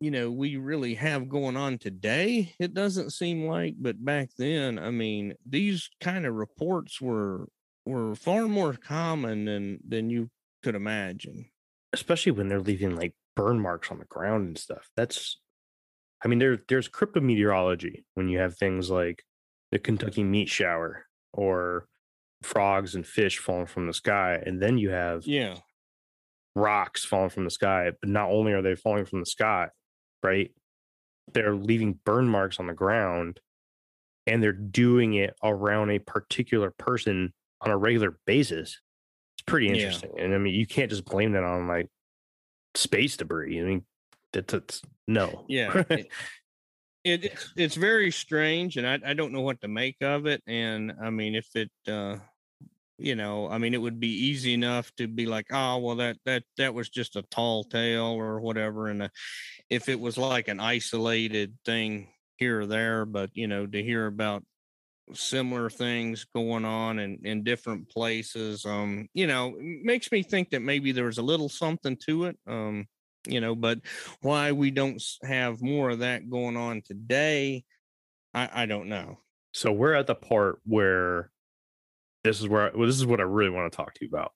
[0.00, 4.78] you know we really have going on today it doesn't seem like but back then
[4.78, 7.48] i mean these kind of reports were
[7.86, 10.30] were far more common than than you
[10.62, 11.48] could imagine
[11.92, 15.40] especially when they're leaving like burn marks on the ground and stuff that's
[16.24, 19.24] I mean, there there's cryptometeorology when you have things like
[19.72, 21.86] the Kentucky meat shower or
[22.42, 25.60] frogs and fish falling from the sky, and then you have Yeah.
[26.54, 27.90] rocks falling from the sky.
[28.00, 29.70] But not only are they falling from the sky,
[30.24, 30.50] right?
[31.32, 33.40] They're leaving burn marks on the ground,
[34.26, 38.80] and they're doing it around a particular person on a regular basis.
[39.36, 39.74] It's pretty Yeah.
[39.74, 41.88] interesting, and I mean, you can't just blame that on like
[42.74, 43.60] space debris.
[43.60, 43.84] I mean,
[44.32, 45.44] that's, that's no.
[45.48, 45.84] Yeah.
[45.90, 46.08] it,
[47.04, 50.42] it it's it's very strange and I, I don't know what to make of it.
[50.46, 52.16] And I mean if it uh
[52.98, 56.16] you know, I mean it would be easy enough to be like, oh well that
[56.26, 58.88] that that was just a tall tale or whatever.
[58.88, 59.08] And uh,
[59.70, 64.06] if it was like an isolated thing here or there, but you know, to hear
[64.06, 64.44] about
[65.12, 70.62] similar things going on in, in different places um you know makes me think that
[70.62, 72.86] maybe there was a little something to it um
[73.26, 73.78] you know but
[74.22, 77.62] why we don't have more of that going on today
[78.32, 79.18] i i don't know
[79.52, 81.30] So we're at the part where
[82.24, 84.32] this is where well, this is what I really want to talk to you about.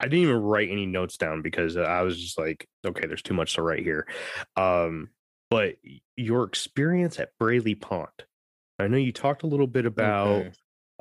[0.00, 3.34] I didn't even write any notes down because I was just like, okay, there's too
[3.34, 4.08] much to write here.
[4.56, 5.10] Um,
[5.50, 5.76] but
[6.16, 8.08] your experience at Braley Pond,
[8.78, 10.52] I know you talked a little bit about, Okay.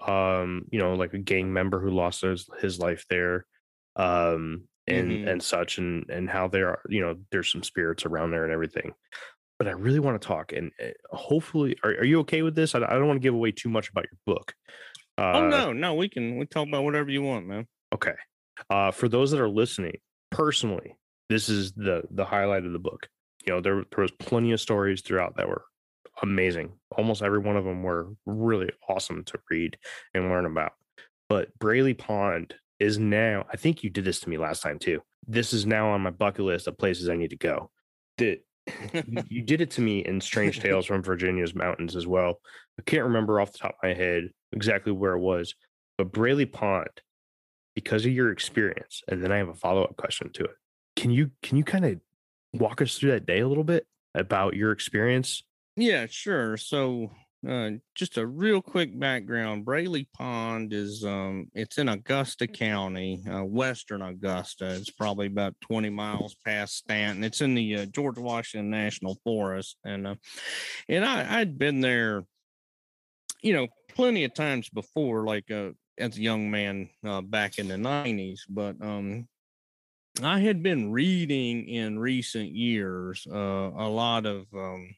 [0.06, 3.46] um, you know, like a gang member who lost his, his life there,
[3.96, 5.26] um, and Mhm.
[5.26, 8.54] and such, and and how there are, you know, there's some spirits around there and
[8.54, 8.94] everything.
[9.60, 12.76] But I really want to talk, and uh, hopefully, are, are you okay with this?
[12.76, 14.54] I, I don't want to give away too much about your book.
[15.20, 18.14] Uh, oh no no we can we talk about whatever you want man Okay.
[18.70, 19.98] Uh, for those that are listening,
[20.32, 20.96] personally,
[21.30, 23.08] this is the the highlight of the book.
[23.46, 25.64] You know, there there was plenty of stories throughout that were
[26.22, 26.74] amazing.
[26.96, 29.78] Almost every one of them were really awesome to read
[30.14, 30.74] and learn about.
[31.30, 33.46] But Braley Pond is now.
[33.52, 35.02] I think you did this to me last time too.
[35.28, 37.72] This is now on my bucket list of places I need to go.
[38.18, 38.40] That
[38.94, 42.40] you, you did it to me in Strange Tales from Virginia's Mountains as well.
[42.78, 45.56] I can't remember off the top of my head exactly where it was,
[45.98, 47.02] but Braley Pond,
[47.76, 50.56] because of your experience, and then I have a follow up question to it.
[50.96, 52.00] Can you can you kind of
[52.54, 53.86] walk us through that day a little bit
[54.16, 55.44] about your experience?
[55.76, 56.58] Yeah, sure.
[56.58, 57.12] So,
[57.48, 59.64] uh, just a real quick background.
[59.64, 64.74] Braley Pond is um, it's in Augusta County, uh, western Augusta.
[64.76, 67.24] It's probably about twenty miles past Staunton.
[67.24, 70.16] It's in the uh, George Washington National Forest, and uh,
[70.90, 72.26] and I I'd been there,
[73.42, 73.68] you know,
[74.00, 78.46] plenty of times before, like uh, as a young man uh, back in the nineties,
[78.50, 79.28] but um.
[80.22, 84.94] I had been reading in recent years uh, a lot of um,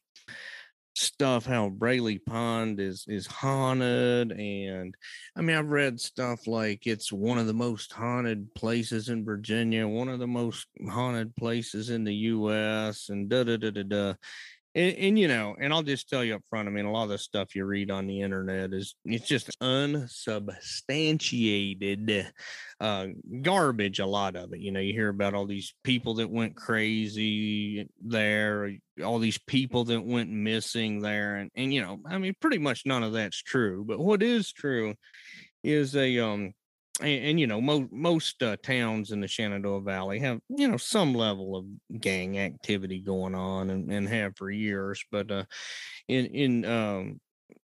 [0.95, 4.95] stuff how Braley Pond is is haunted and
[5.36, 9.88] I mean I've read stuff like it's one of the most haunted places in Virginia,
[9.88, 14.14] one of the most haunted places in the US and da da da da da.
[14.74, 17.04] And, and you know, and I'll just tell you up front, I mean, a lot
[17.04, 22.32] of the stuff you read on the internet is it's just unsubstantiated
[22.80, 23.08] uh
[23.42, 24.60] garbage, a lot of it.
[24.60, 28.72] You know, you hear about all these people that went crazy there,
[29.04, 32.84] all these people that went missing there, and and you know, I mean, pretty much
[32.86, 33.84] none of that's true.
[33.86, 34.96] But what is true
[35.64, 36.54] is a um
[37.02, 40.78] and, and you know mo- most uh, towns in the Shenandoah Valley have you know
[40.78, 41.66] some level of
[41.99, 45.43] gang activity going on and, and have for years but uh
[46.08, 47.20] in in um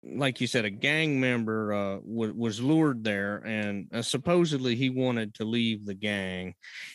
[0.03, 4.89] like you said a gang member uh w- was lured there and uh, supposedly he
[4.89, 6.53] wanted to leave the gang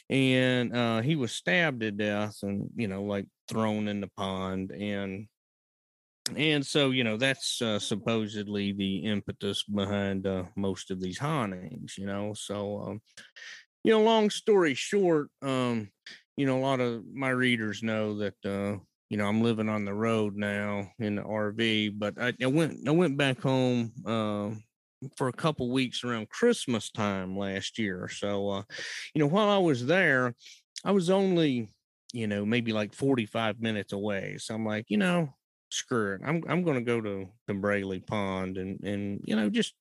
[0.09, 4.71] and uh he was stabbed to death and you know like thrown in the pond
[4.71, 5.27] and
[6.37, 11.97] and so you know that's uh, supposedly the impetus behind uh, most of these hauntings
[11.99, 12.33] you know?
[12.35, 13.01] So um
[13.85, 15.91] you know long story short um
[16.37, 18.79] you know a lot of my readers know that uh
[19.11, 22.89] you know i'm living on the road now in the rv but i, I went
[22.89, 24.65] i went back home um
[25.17, 28.09] for a couple weeks around christmas time last year.
[28.09, 28.63] So uh
[29.15, 30.35] you know while i was there
[30.85, 31.69] i was only
[32.13, 34.37] you know maybe like 45 minutes away.
[34.39, 35.35] So i'm like you know
[35.73, 36.21] screw it.
[36.25, 39.75] I'm I'm gonna go to to Braley Pond and and you know just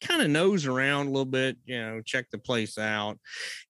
[0.00, 3.18] kind of nose around a little bit, you know, check the place out.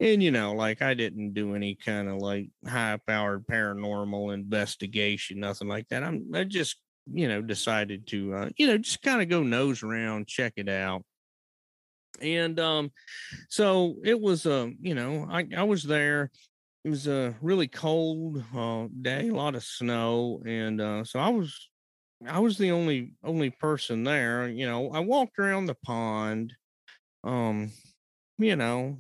[0.01, 5.41] And you know, like I didn't do any kind of like high powered paranormal investigation,
[5.41, 6.03] nothing like that.
[6.03, 6.77] I'm I just
[7.13, 10.69] you know decided to uh, you know just kind of go nose around, check it
[10.69, 11.05] out.
[12.21, 12.93] And um
[13.49, 16.31] so it was um you know I I was there
[16.85, 21.29] it was a really cold uh, day, a lot of snow, and uh, so I
[21.29, 21.71] was
[22.27, 24.49] I was the only only person there.
[24.49, 26.55] You know, I walked around the pond,
[27.25, 27.73] um,
[28.39, 28.99] you know,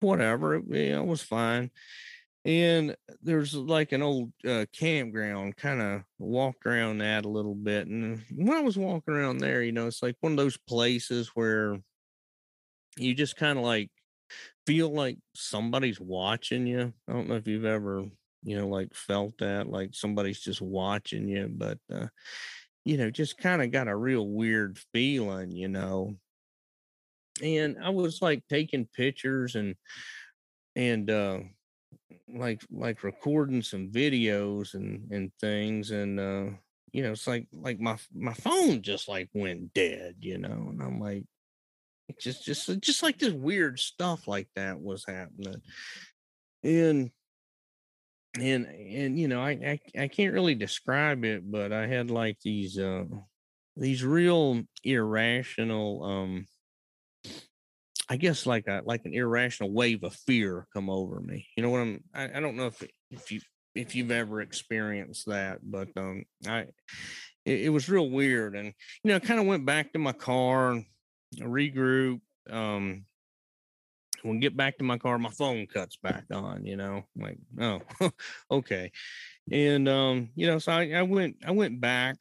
[0.00, 1.70] whatever, it, it was fine.
[2.44, 7.88] and there's like an old uh, campground kind of walked around that a little bit
[7.88, 11.30] and when i was walking around there you know it's like one of those places
[11.34, 11.78] where
[12.96, 13.90] you just kind of like
[14.70, 16.92] feel like somebody's watching you.
[17.08, 18.04] I don't know if you've ever
[18.42, 22.06] you know like felt that like somebody's just watching you but uh
[22.84, 26.14] you know just kind of got a real weird feeling you know?
[27.42, 29.74] And i was like taking pictures and
[30.76, 31.40] and uh
[32.32, 36.46] like like recording some videos and and things and uh
[36.92, 40.68] you know it's like like my my phone just like went dead you know?
[40.70, 41.24] And i'm like
[42.18, 45.60] just just just like this weird stuff like that was happening
[46.62, 47.10] and
[48.38, 52.38] and and you know I, I i can't really describe it but i had like
[52.42, 53.04] these uh
[53.76, 56.46] these real irrational um
[58.10, 61.46] I guess like a like an irrational wave of fear come over me.
[61.56, 62.02] You know what I'm?
[62.12, 62.82] I, I don't know if
[63.12, 63.40] if you
[63.76, 66.66] if you've ever experienced that, but um, I
[67.44, 68.66] it, it was real weird, and
[69.04, 70.86] you know, I kind of went back to my car, and
[71.36, 72.20] regroup.
[72.48, 73.04] Um,
[74.22, 76.66] when get back to my car, my phone cuts back on.
[76.66, 78.10] You know, I'm like oh,
[78.50, 78.92] okay,
[79.50, 82.16] and um, you know, so I, I went I went back,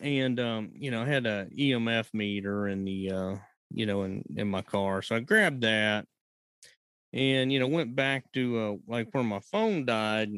[0.00, 3.36] and um, you know, I had a EMF meter in the uh
[3.70, 5.02] you know, in in my car.
[5.02, 6.06] So I grabbed that
[7.12, 10.30] and you know went back to uh, like where my phone died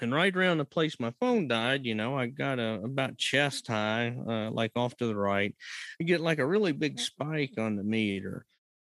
[0.00, 3.66] and right around the place my phone died you know i got a about chest
[3.66, 5.54] high uh, like off to the right.
[6.00, 8.44] I get like a really big spike on the meter.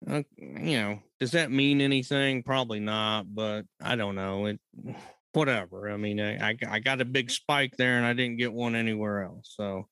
[0.10, 2.44] Uh, you know does that mean anything?
[2.44, 4.48] Probably not but i don't know.
[4.48, 4.60] It
[5.34, 5.90] whatever.
[5.90, 9.24] I mean I, I got a big spike there and i didn't get one anywhere
[9.24, 9.88] else so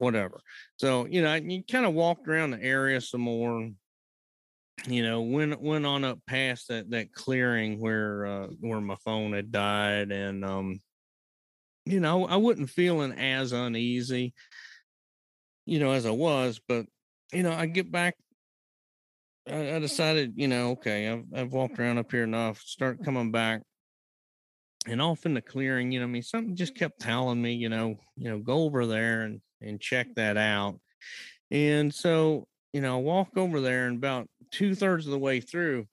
[0.00, 0.40] whatever.
[0.78, 3.70] So, you know, you kind of walked around the area some more,
[4.86, 9.32] you know, went went on up past that that clearing where uh where my phone
[9.32, 10.80] had died and um
[11.86, 14.34] you know, I wasn't feeling as uneasy,
[15.66, 16.86] you know, as I was, but
[17.32, 18.16] you know, I get back
[19.50, 23.32] I, I decided, you know, okay, I've I've walked around up here enough, start coming
[23.32, 23.62] back
[24.86, 27.68] and off in the clearing, you know, I mean, something just kept telling me, you
[27.68, 30.80] know, you know, go over there and and check that out.
[31.50, 35.40] And so, you know, I walk over there and about two thirds of the way
[35.40, 35.86] through,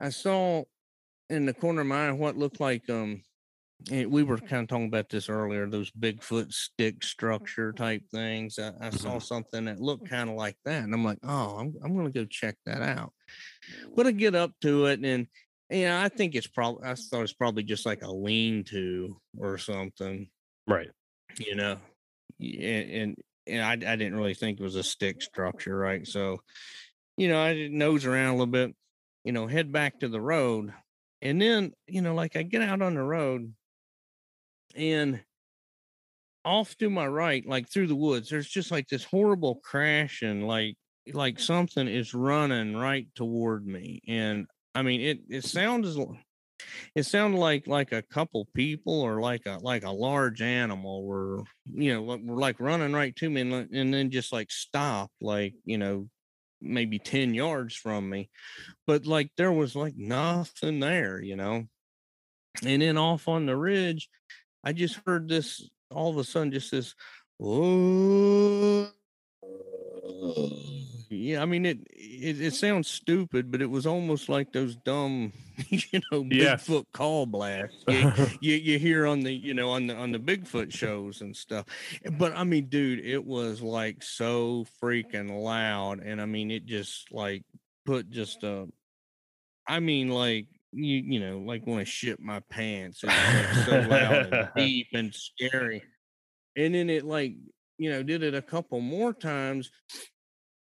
[0.00, 0.64] I saw
[1.30, 3.22] in the corner of my eye what looked like um
[3.90, 8.58] we were kind of talking about this earlier, those Bigfoot stick structure type things.
[8.58, 9.18] I, I saw mm-hmm.
[9.18, 10.84] something that looked kind of like that.
[10.84, 13.12] And I'm like, oh, I'm, I'm going to go check that out.
[13.94, 15.26] But I get up to it and,
[15.68, 19.58] yeah, I think it's probably, I thought it's probably just like a lean to or
[19.58, 20.28] something.
[20.66, 20.88] Right.
[21.38, 21.76] You know,
[22.40, 26.06] and and I, I didn't really think it was a stick structure, right?
[26.06, 26.38] So,
[27.16, 28.74] you know, I nose around a little bit,
[29.24, 30.72] you know, head back to the road,
[31.22, 33.54] and then you know, like I get out on the road,
[34.74, 35.24] and
[36.44, 40.76] off to my right, like through the woods, there's just like this horrible crashing, like
[41.12, 45.96] like something is running right toward me, and I mean, it it sounds
[46.94, 51.42] it sounded like like a couple people or like a like a large animal were
[51.72, 55.54] you know were like running right to me and, and then just like stop like
[55.64, 56.08] you know
[56.64, 58.30] maybe 10 yards from me
[58.86, 61.64] but like there was like nothing there you know?
[62.64, 64.08] And then off on the ridge
[64.62, 66.94] i just heard this all of a sudden just this
[67.40, 68.90] oh
[71.24, 75.32] yeah, I mean it, it, it sounds stupid, but it was almost like those dumb,
[75.68, 76.68] you know, yes.
[76.68, 80.18] Bigfoot call blasts you, you, you hear on the you know on the on the
[80.18, 81.64] Bigfoot shows and stuff.
[82.18, 87.10] But I mean, dude, it was like so freaking loud, and I mean, it just
[87.10, 87.42] like
[87.86, 88.66] put just a,
[89.66, 93.64] I mean, like you you know, like when I shit my pants, it was like
[93.64, 95.82] so loud and deep and scary.
[96.54, 97.32] And then it like
[97.78, 99.70] you know did it a couple more times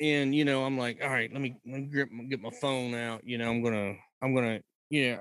[0.01, 2.95] and you know i'm like all right let me, let me grip, get my phone
[2.95, 5.19] out you know i'm gonna i'm gonna yeah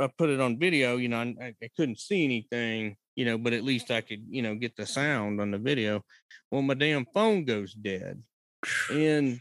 [0.00, 3.52] i put it on video you know I, I couldn't see anything you know but
[3.52, 6.04] at least i could you know get the sound on the video.
[6.50, 8.22] Well my damn phone goes dead
[8.90, 9.40] and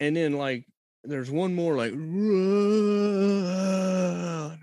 [0.00, 0.66] and then like
[1.04, 2.02] there's one more like and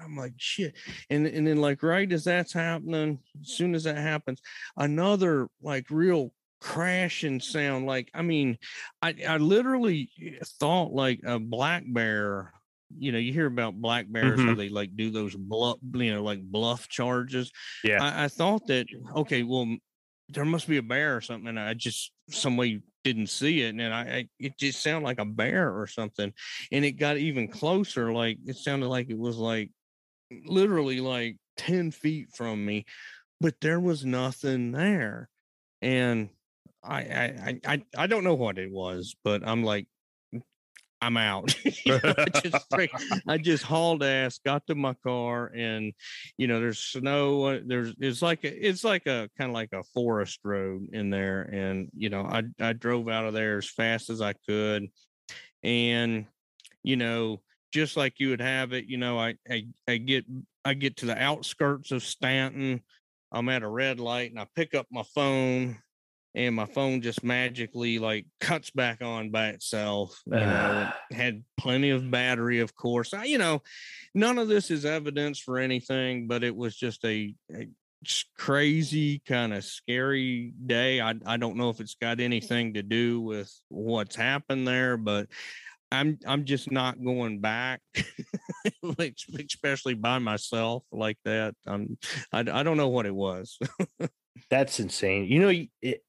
[0.02, 0.76] i'm like shit
[1.10, 4.42] and and then like right as that's happening as soon as that happens
[4.78, 6.34] another like real
[6.64, 8.58] crashing sound like i mean
[9.02, 12.54] i i literally eh, thought like a black bear
[12.98, 14.48] you know you hear about black bears mm-hmm.
[14.48, 17.52] where they like do those bluff you know like bluff charges
[17.84, 19.76] yeah I, I, thought that okay well
[20.30, 23.76] there must be a bear or something and i just some way didn't see it,
[23.76, 26.34] and I, I it just sounded like a bear or something,
[26.72, 28.12] and it got even closer.
[28.12, 29.72] Like it sounded like it was like
[30.46, 32.86] literally like ten feet from me,
[33.42, 35.30] but there was nothing there,
[35.82, 36.30] and
[36.84, 39.88] I I I I don't know what it was, but I'm like
[41.04, 41.54] I'm out.
[41.86, 42.66] you know, I just
[43.28, 45.92] I just hauled ass, got to my car, and
[46.38, 47.44] you know, there's snow.
[47.44, 51.10] Uh, there's it's like a, it's like a kind of like a forest road in
[51.10, 54.88] there, and you know, I I drove out of there as fast as I could,
[55.62, 56.26] and
[56.84, 57.42] you know,
[57.74, 60.24] just like you would have it, you know, I I, I get
[60.64, 62.82] I get to the outskirts of Staunton.
[63.30, 65.83] I'm at a red light, and I pick up my phone
[66.36, 70.20] and my phone just magically like cuts back on by itself.
[70.26, 70.98] You know, it ah.
[71.12, 73.14] had plenty of battery, of course.
[73.14, 73.62] I, you know,
[74.16, 77.68] none of this is evidence for anything, but it was just a, a
[78.38, 81.00] crazy kind of scary day.
[81.02, 85.28] I I don't know if it's got anything to do with what's happened there, but
[85.92, 87.82] I'm I'm just not going back,
[89.40, 91.54] especially by myself like that.
[91.68, 91.98] I'm
[92.32, 93.58] I, I don't know what it was.
[94.50, 95.26] That's insane.
[95.26, 96.04] You know, it,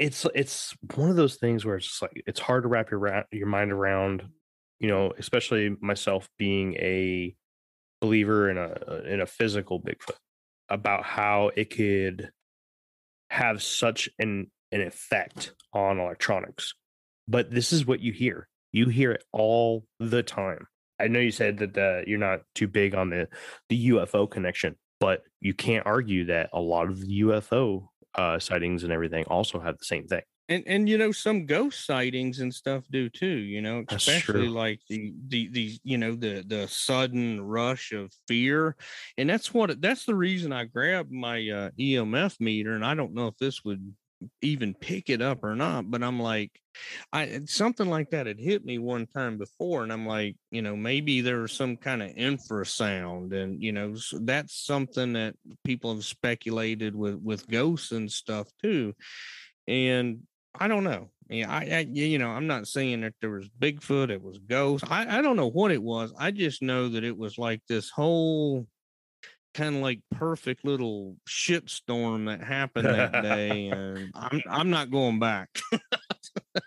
[0.00, 3.24] it's it's one of those things where it's just like it's hard to wrap your
[3.30, 4.24] your mind around.
[4.80, 7.36] You know, especially myself being a
[8.00, 10.16] believer in a uh, in a physical Bigfoot,
[10.70, 12.30] about how it could
[13.28, 16.74] have such an an effect on electronics.
[17.28, 18.48] But this is what you hear.
[18.72, 20.66] You hear it all the time.
[20.98, 23.28] I know you said that the, you're not too big on the
[23.68, 28.84] the UFO connection, but you can't argue that a lot of the UFO uh, sightings
[28.84, 30.22] and everything also have the same thing.
[30.48, 33.26] And and you know some ghost sightings and stuff do too.
[33.26, 38.74] You know, especially like the the the you know the the sudden rush of fear,
[39.16, 42.74] and that's what that's the reason I grabbed my uh, EMF meter.
[42.74, 43.94] And I don't know if this would
[44.42, 46.50] even pick it up or not but i'm like
[47.12, 50.76] i something like that had hit me one time before and i'm like you know
[50.76, 56.94] maybe there's some kind of infrasound and you know that's something that people have speculated
[56.94, 58.94] with with ghosts and stuff too
[59.66, 60.20] and
[60.58, 64.10] i don't know yeah, I, I, you know, I'm not saying that there was Bigfoot,
[64.10, 64.84] it was ghost.
[64.90, 66.12] I, I don't know what it was.
[66.18, 68.66] I just know that it was like this whole
[69.54, 74.90] kind of like perfect little shit storm that happened that day and i'm i'm not
[74.90, 75.48] going back.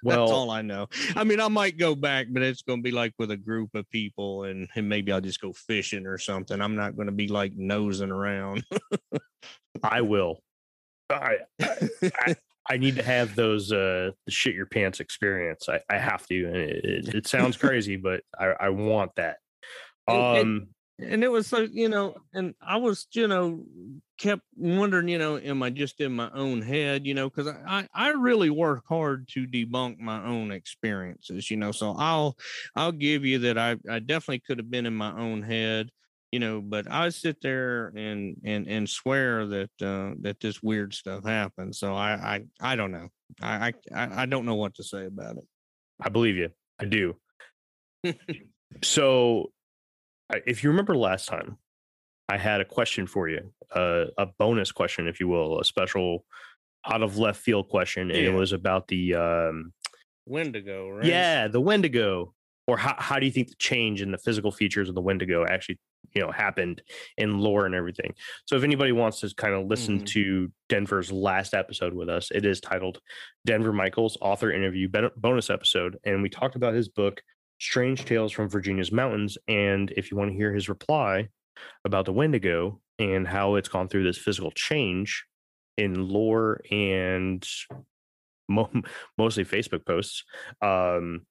[0.02, 0.88] Well, that's all i know.
[1.16, 3.76] I mean i might go back but it's going to be like with a group
[3.76, 6.60] of people and, and maybe i'll just go fishing or something.
[6.60, 8.64] I'm not going to be like nosing around.
[9.82, 10.42] I will.
[11.10, 12.36] I, I,
[12.70, 15.70] I need to have those uh shit your pants experience.
[15.70, 19.38] I, I have to and it, it, it sounds crazy but i i want that.
[20.08, 20.68] Um
[21.04, 23.64] and it was so you know and i was you know
[24.18, 27.88] kept wondering you know am i just in my own head you know because i
[27.94, 32.38] i really work hard to debunk my own experiences you know so i'll
[32.76, 35.90] i'll give you that i i definitely could have been in my own head
[36.32, 40.94] you know but i sit there and and and swear that uh that this weird
[40.94, 42.44] stuff happened so i i
[42.74, 43.10] i don't know.
[43.42, 45.46] I i i don't know what to say about it.
[46.00, 46.50] I believe you.
[46.80, 47.16] I do.
[48.82, 49.52] So
[50.46, 51.58] if you remember last time,
[52.30, 56.26] I had a question for you, uh, a bonus question, if you will, a special
[56.86, 58.30] out of left field question, and yeah.
[58.30, 59.74] it was about the um,
[60.26, 61.06] Wendigo, right?
[61.06, 62.34] Yeah, the Wendigo.
[62.66, 65.46] Or how, how do you think the change in the physical features of the Wendigo
[65.46, 65.80] actually,
[66.16, 66.82] you know, happened
[67.18, 68.14] in lore and everything?
[68.46, 70.06] So if anybody wants to kind of listen mm-hmm.
[70.06, 73.00] to Denver's last episode with us, it is titled
[73.46, 77.22] Denver Michaels Author Interview Bonus Episode, and we talked about his book
[77.64, 79.38] Strange Tales from Virginia's Mountains.
[79.48, 81.30] And if you want to hear his reply
[81.86, 85.24] about the Wendigo and how it's gone through this physical change
[85.78, 87.48] in lore and
[88.50, 88.70] mo-
[89.18, 90.26] mostly Facebook posts,
[90.62, 91.22] um,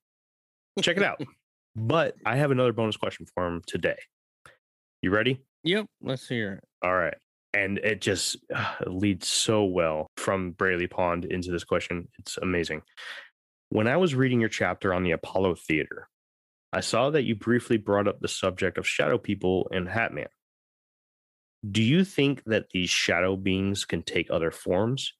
[0.80, 1.20] check it out.
[1.76, 3.98] but I have another bonus question for him today.
[5.02, 5.42] You ready?
[5.64, 6.64] Yep, let's hear it.
[6.82, 7.14] All right.
[7.52, 12.08] And it just uh, leads so well from Braley Pond into this question.
[12.18, 12.80] It's amazing.
[13.68, 16.08] When I was reading your chapter on the Apollo Theater,
[16.72, 20.28] I saw that you briefly brought up the subject of shadow people and Hatman.
[21.70, 25.12] Do you think that these shadow beings can take other forms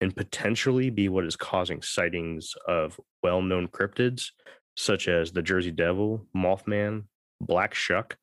[0.00, 4.30] and potentially be what is causing sightings of well known cryptids
[4.76, 7.04] such as the Jersey Devil, Mothman,
[7.40, 8.16] Black Shuck,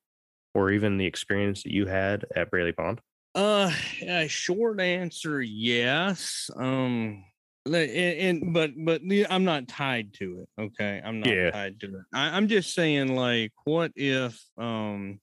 [0.54, 3.00] or even the experience that you had at Braley Pond?
[3.34, 3.72] Uh,
[4.04, 6.52] a short answer, yes.
[6.56, 7.24] Um,
[7.66, 10.62] and, and, but but I'm not tied to it.
[10.62, 11.52] Okay, I'm not yeah.
[11.52, 12.04] tied to it.
[12.14, 15.20] I, I'm just saying, like, what if um,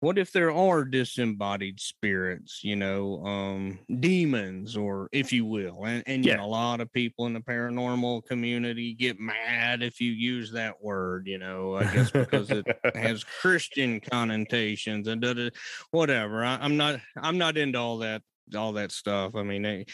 [0.00, 6.02] what if there are disembodied spirits you know um demons or if you will and
[6.06, 10.10] and you know, a lot of people in the paranormal community get mad if you
[10.10, 15.52] use that word you know i guess because it has christian connotations and
[15.90, 18.22] whatever I, i'm not i'm not into all that
[18.56, 19.86] all that stuff i mean they,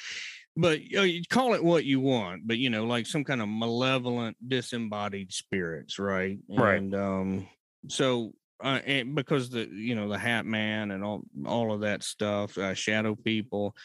[0.56, 3.42] but you, know, you call it what you want but you know like some kind
[3.42, 6.76] of malevolent disembodied spirits right Right.
[6.78, 7.48] and um
[7.88, 8.32] so
[8.64, 12.56] uh, and because the you know the hat man and all all of that stuff
[12.56, 13.76] uh, shadow people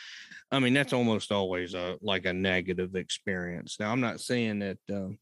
[0.52, 4.78] i mean that's almost always a like a negative experience now i'm not saying that
[4.92, 5.18] um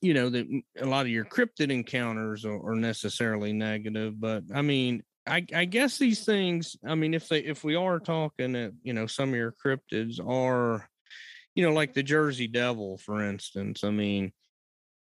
[0.00, 0.46] you know that
[0.80, 5.64] a lot of your cryptid encounters are, are necessarily negative but i mean I, I
[5.64, 9.30] guess these things i mean if they if we are talking that you know some
[9.30, 10.88] of your cryptids are
[11.54, 14.32] you know like the jersey devil for instance i mean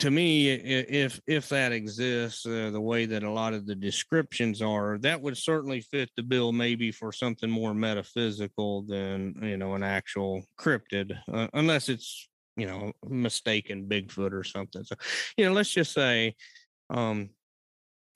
[0.01, 4.62] to me, if if that exists, uh, the way that a lot of the descriptions
[4.62, 9.74] are, that would certainly fit the bill, maybe for something more metaphysical than you know
[9.74, 14.84] an actual cryptid, uh, unless it's you know mistaken Bigfoot or something.
[14.84, 14.97] So,
[15.36, 16.34] you know, let's just say,
[16.88, 17.28] um,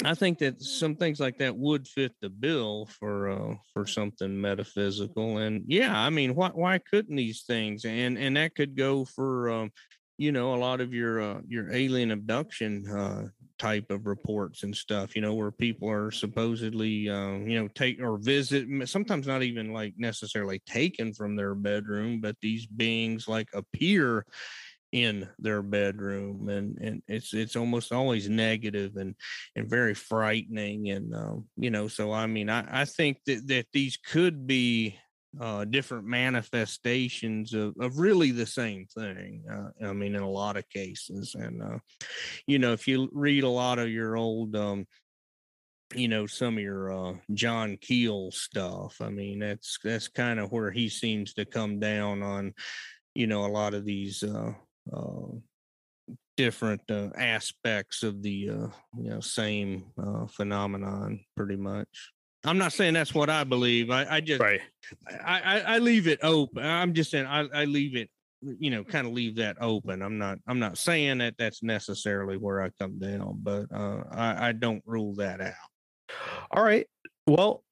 [0.03, 4.41] I think that some things like that would fit the bill for uh, for something
[4.41, 9.05] metaphysical, and yeah, I mean, why why couldn't these things and and that could go
[9.05, 9.71] for um,
[10.19, 14.77] you know a lot of your uh, your alien abduction uh, type of reports and
[14.77, 19.43] stuff you know where people are supposedly um, you know take or visit sometimes not
[19.43, 24.25] even like necessarily taken from their bedroom but these beings like appear
[24.95, 29.17] in their bedroom and and it's it's almost always negative and
[29.57, 33.67] and very frightening and um, you know so i mean i i think that that
[33.73, 34.97] these could be
[35.41, 39.43] uh, different manifestations of, of really the same thing.
[39.53, 41.79] Uh, I mean, in a lot of cases, and uh,
[42.47, 44.87] you know, if you read a lot of your old, um,
[45.93, 50.53] you know, some of your uh, John Keel stuff, I mean, that's that's kind of
[50.53, 52.55] where he seems to come down on,
[53.17, 54.23] you know, a lot of these.
[54.23, 54.53] Uh,
[56.37, 58.67] different uh, aspects of the uh,
[58.99, 62.11] you know same uh, phenomenon pretty much
[62.45, 64.61] i'm not saying that's what i believe i, I just right.
[65.25, 66.65] I, I I leave it open.
[66.65, 68.11] I'm just saying I, I leave it,
[68.43, 70.03] you know, kind of leave that open.
[70.03, 74.49] I'm not I'm not saying that that's necessarily where I come down, but uh, I
[74.49, 75.55] I don't rule that out.
[76.51, 76.87] All right.
[77.27, 77.63] Well,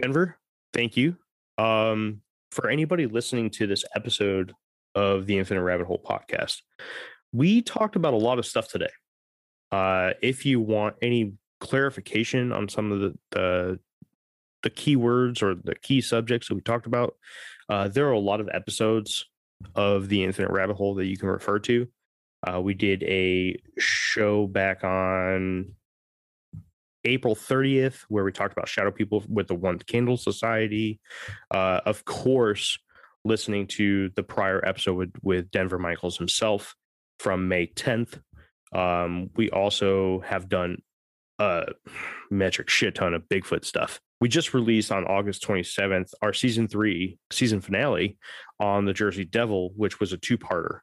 [0.00, 0.36] Denver,
[0.72, 1.16] thank you.
[1.56, 2.22] Um,
[2.52, 4.52] for anybody listening to this episode
[4.94, 6.62] of the Infinite Rabbit Hole podcast,
[7.32, 8.90] we talked about a lot of stuff today.
[9.70, 13.80] Uh, if you want any clarification on some of the the,
[14.62, 17.14] the keywords or the key subjects that we talked about,
[17.68, 19.26] uh, there are a lot of episodes
[19.74, 21.86] of the Infinite Rabbit Hole that you can refer to.
[22.46, 25.74] Uh, we did a show back on
[27.04, 31.00] April 30th, where we talked about shadow people with the One Candle Society.
[31.50, 32.78] Uh, of course,
[33.28, 36.74] listening to the prior episode with, with Denver Michaels himself
[37.18, 38.20] from May 10th.
[38.72, 40.78] Um, we also have done
[41.38, 41.66] a
[42.30, 44.00] metric shit ton of Bigfoot stuff.
[44.20, 48.18] We just released on August 27th our season three season finale
[48.58, 50.80] on the Jersey Devil, which was a two parter.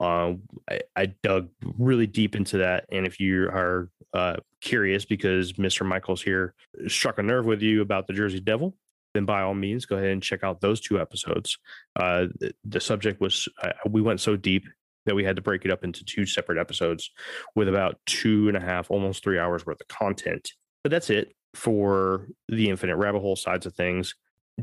[0.00, 0.32] Uh,
[0.68, 2.86] I, I dug really deep into that.
[2.90, 5.86] And if you are uh, curious because Mr.
[5.86, 6.54] Michaels here
[6.88, 8.74] struck a nerve with you about the Jersey Devil,
[9.14, 11.58] then by all means, go ahead and check out those two episodes.
[11.96, 14.64] Uh, the, the subject was, uh, we went so deep
[15.06, 17.10] that we had to break it up into two separate episodes
[17.54, 20.52] with about two and a half, almost three hours worth of content.
[20.84, 24.14] But that's it for the Infinite Rabbit Hole sides of things.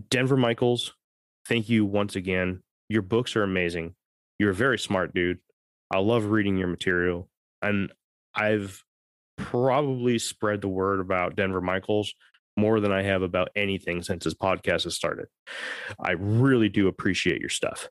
[0.10, 0.94] Denver Michaels,
[1.46, 2.64] thank you once again.
[2.88, 3.96] Your books are amazing.
[4.40, 5.40] You're a very smart dude.
[5.92, 7.30] I love reading your material.
[7.62, 7.92] And
[8.34, 8.84] I've
[9.38, 12.14] probably spread the word about Denver Michaels
[12.60, 15.27] more than I have about anything since this podcast has started.
[15.99, 17.90] I really do appreciate your stuff.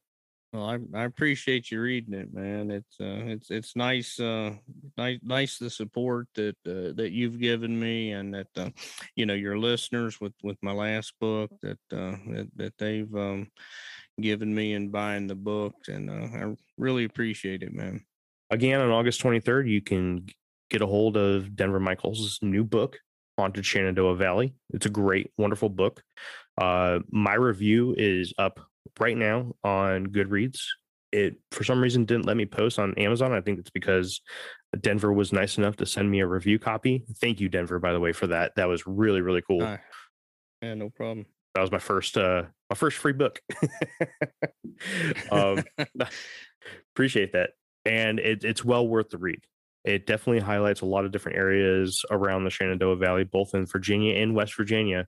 [0.52, 2.70] Well, I, I appreciate you reading it, man.
[2.70, 4.54] It's uh, it's it's nice, uh,
[4.96, 8.70] nice, nice the support that uh, that you've given me, and that uh,
[9.14, 13.48] you know your listeners with with my last book that uh, that, that they've um,
[14.22, 18.06] given me in buying the book, and uh, I really appreciate it, man.
[18.50, 20.24] Again, on August 23rd, you can
[20.70, 22.98] get a hold of Denver Michaels' new book,
[23.38, 24.52] Haunted Shenandoah Valley.
[24.70, 26.02] It's a great, wonderful book.
[26.60, 28.58] Uh, my review is up
[28.98, 30.58] right now on Goodreads.
[31.12, 33.32] It for some reason didn't let me post on Amazon.
[33.32, 34.20] I think it's because
[34.80, 37.04] Denver was nice enough to send me a review copy.
[37.20, 38.56] Thank you, Denver, by the way, for that.
[38.56, 39.62] That was really, really cool.
[39.62, 39.76] Uh,
[40.60, 41.24] yeah, no problem.
[41.54, 43.40] that was my first uh my first free book.
[45.30, 45.62] um
[46.94, 47.50] appreciate that.
[47.84, 49.40] And it, it's well worth the read.
[49.88, 54.16] It definitely highlights a lot of different areas around the Shenandoah Valley, both in Virginia
[54.16, 55.06] and West Virginia,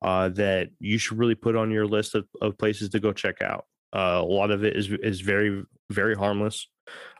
[0.00, 3.42] uh, that you should really put on your list of, of places to go check
[3.42, 3.66] out.
[3.94, 6.66] Uh, a lot of it is is very very harmless,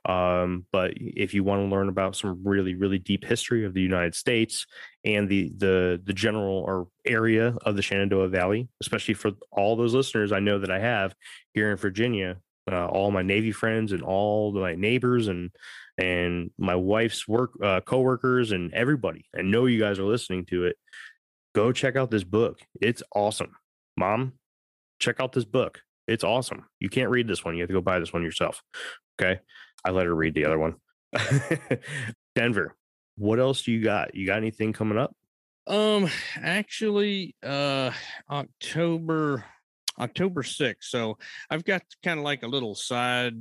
[0.08, 3.82] um, but if you want to learn about some really really deep history of the
[3.82, 4.64] United States
[5.04, 9.92] and the the the general or area of the Shenandoah Valley, especially for all those
[9.92, 11.14] listeners I know that I have
[11.52, 12.38] here in Virginia,
[12.70, 15.50] uh, all my Navy friends and all my neighbors and
[15.98, 19.26] and my wife's work uh, coworkers and everybody.
[19.36, 20.76] I know you guys are listening to it.
[21.54, 22.60] Go check out this book.
[22.80, 23.54] It's awesome,
[23.96, 24.34] Mom.
[24.98, 25.80] Check out this book.
[26.08, 26.64] It's awesome.
[26.80, 27.54] You can't read this one.
[27.54, 28.62] You have to go buy this one yourself.
[29.20, 29.40] Okay.
[29.84, 30.76] I let her read the other one.
[32.34, 32.76] Denver,
[33.16, 34.14] what else do you got?
[34.14, 35.14] You got anything coming up?
[35.66, 37.92] Um, actually, uh,
[38.30, 39.44] October
[39.98, 40.76] October 6th.
[40.82, 41.18] So
[41.50, 43.34] I've got kind of like a little side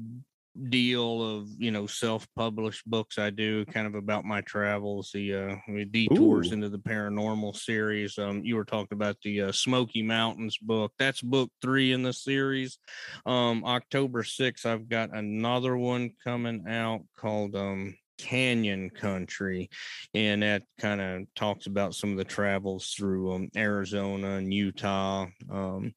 [0.70, 5.56] deal of you know self-published books i do kind of about my travels the uh
[5.92, 6.54] detours Ooh.
[6.54, 11.22] into the paranormal series um you were talking about the uh, smoky mountains book that's
[11.22, 12.80] book three in the series
[13.26, 19.70] um october 6th i've got another one coming out called um canyon country
[20.14, 25.28] and that kind of talks about some of the travels through um, arizona and utah
[25.50, 25.94] um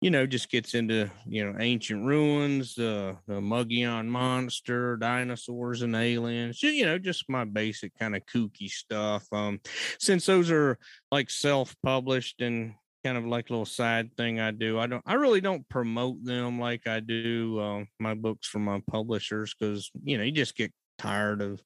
[0.00, 5.96] you know, just gets into you know ancient ruins, uh, the Mogollon monster, dinosaurs and
[5.96, 6.62] aliens.
[6.62, 9.26] You know, just my basic kind of kooky stuff.
[9.32, 9.60] Um,
[9.98, 10.78] since those are
[11.10, 12.74] like self-published and
[13.04, 16.24] kind of like a little side thing I do, I don't, I really don't promote
[16.24, 20.56] them like I do uh, my books from my publishers because you know you just
[20.56, 21.62] get tired of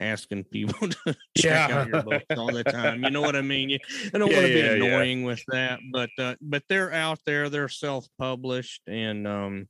[0.00, 3.02] asking people to check out your books all the time.
[3.04, 3.70] You know what I mean?
[3.70, 3.78] You,
[4.14, 7.20] I don't Yeah, want to be yeah, annoying with that, but uh, but they're out
[7.26, 7.48] there.
[7.48, 9.68] They're self-published, and um,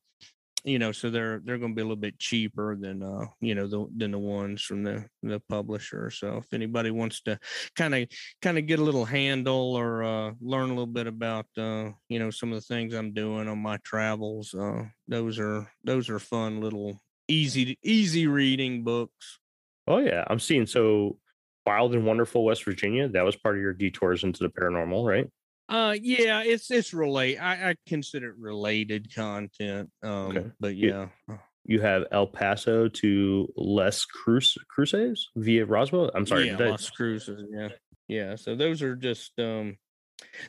[0.65, 3.55] you know, so they're they're going to be a little bit cheaper than uh, you
[3.55, 6.11] know, the than the ones from the the publisher.
[6.11, 7.39] So if anybody wants to
[7.77, 8.09] kind of
[8.41, 12.19] kind of get a little handle or uh, learn a little bit about uh, you
[12.19, 16.19] know some of the things I'm doing on my travels, uh, those are those are
[16.19, 16.99] fun little
[17.29, 19.39] easy easy reading books.
[19.87, 21.19] Oh yeah, I'm seeing so
[21.67, 23.09] wild and wonderful West Virginia.
[23.09, 25.29] That was part of your detours into the paranormal, right?
[25.69, 29.91] Uh yeah, it's it's relate I, I consider it related content.
[30.03, 30.47] Um Okay.
[30.61, 31.09] but Yeah.
[31.29, 31.37] yeah.
[31.67, 36.11] You have El Paso to Les Cruz Cruces via Roswell.
[36.15, 36.49] I'm sorry.
[36.49, 37.69] yeah, Las Cruces, yeah.
[38.07, 38.37] Yeah.
[38.37, 39.79] So those are just um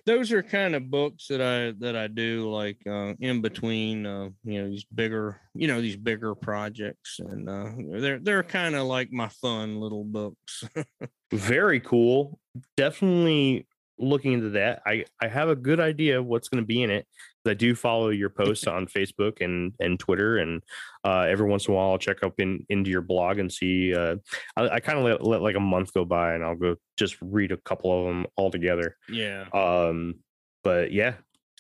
[0.06, 4.30] those are kind of books that I that I do like uh in between uh
[4.44, 8.88] you know these bigger you know these bigger projects and uh they're they're kind of
[8.88, 10.64] like my fun little books.
[11.34, 12.40] Very cool.
[12.78, 13.68] Definitely
[13.98, 14.82] looking into that.
[14.86, 17.08] I I have a good idea of what's going to be in it.
[17.48, 20.62] I do follow your posts on Facebook and and Twitter, and
[21.04, 23.94] uh, every once in a while I'll check up in into your blog and see.
[23.96, 24.18] Uh,
[24.56, 27.18] I, I kind of let, let like a month go by, and I'll go just
[27.22, 28.98] read a couple of them all together.
[29.10, 29.46] yeah.
[29.54, 30.16] Um,
[30.64, 31.16] but yeah,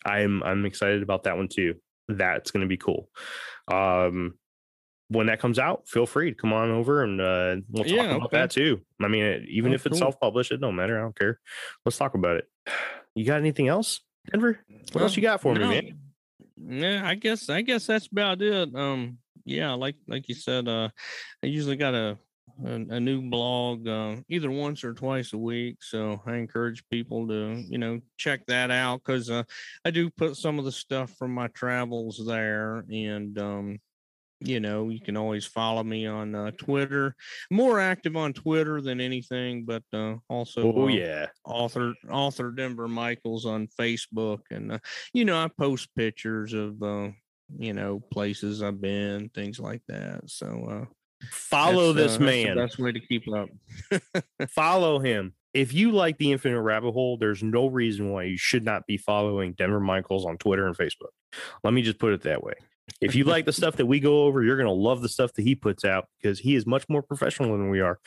[0.06, 1.76] I'm I'm excited about that one too.
[2.07, 3.10] That's going to be cool.
[3.68, 4.38] Um,
[5.10, 8.16] when that comes out, feel free to come on over and uh, we'll talk Yeah,
[8.16, 8.38] about okay.
[8.38, 8.82] that too.
[8.99, 9.99] I mean, even Oh, if it's cool.
[9.99, 10.98] self-published, it don't matter.
[10.98, 11.40] I don't care.
[11.86, 12.45] Let's talk about it.
[13.18, 14.60] You got anything else, Denver?
[14.91, 15.99] What else you got for me, man?
[16.57, 18.73] Yeah, I guess I guess that's about it.
[18.76, 20.89] Um, yeah, like like you said, uh,
[21.43, 22.18] I usually got a
[22.64, 25.77] a, a new blog uh, either once or twice a week.
[25.81, 29.43] So I encourage people to you know check that out because uh,
[29.84, 33.80] I do put some of the stuff from my travels there, and um,
[34.40, 37.16] you know you can always follow me on uh, Twitter.
[37.52, 42.88] More active on Twitter than anything, but uh, also Oh uh, yeah, author author Denver
[42.88, 44.80] Michaels on Facebook, and uh,
[45.14, 47.10] you know I post pictures of uh,
[47.57, 50.22] you know places I've been, things like that.
[50.28, 53.49] So uh, follow this uh, that's the best way to keep up.
[54.49, 55.34] follow him.
[55.53, 58.98] If you like the Infinite Rabbit Hole, there's no reason why you should not be
[58.98, 61.14] following Denver Michaels on Twitter and Facebook.
[61.64, 62.56] Let me just put it that way.
[63.01, 65.34] If you like the stuff that we go over, you're going to love the stuff
[65.34, 67.99] that he puts out because he is much more professional than we are.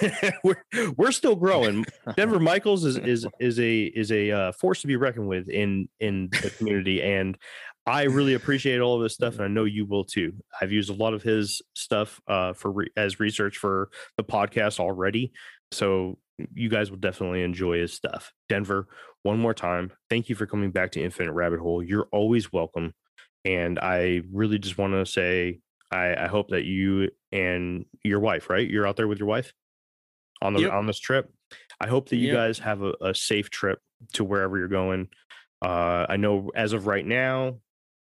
[0.44, 0.62] we're,
[0.96, 1.84] we're still growing.
[2.16, 5.88] Denver Michaels is is is a is a uh, force to be reckoned with in
[5.98, 7.38] in the community, and
[7.86, 10.32] I really appreciate all of this stuff, and I know you will too.
[10.60, 14.78] I've used a lot of his stuff uh, for re- as research for the podcast
[14.78, 15.32] already,
[15.72, 16.18] so
[16.54, 18.32] you guys will definitely enjoy his stuff.
[18.48, 18.88] Denver,
[19.22, 21.82] one more time, thank you for coming back to Infinite Rabbit Hole.
[21.82, 22.94] You're always welcome,
[23.44, 25.60] and I really just want to say
[25.90, 28.68] I, I hope that you and your wife, right?
[28.68, 29.52] You're out there with your wife
[30.42, 30.72] on the Yep.
[30.72, 31.30] on this trip.
[31.80, 32.36] I hope that you Yep.
[32.36, 33.78] guys have a, a safe trip
[34.14, 35.08] to wherever you're going.
[35.64, 37.58] Uh, I know as of right now,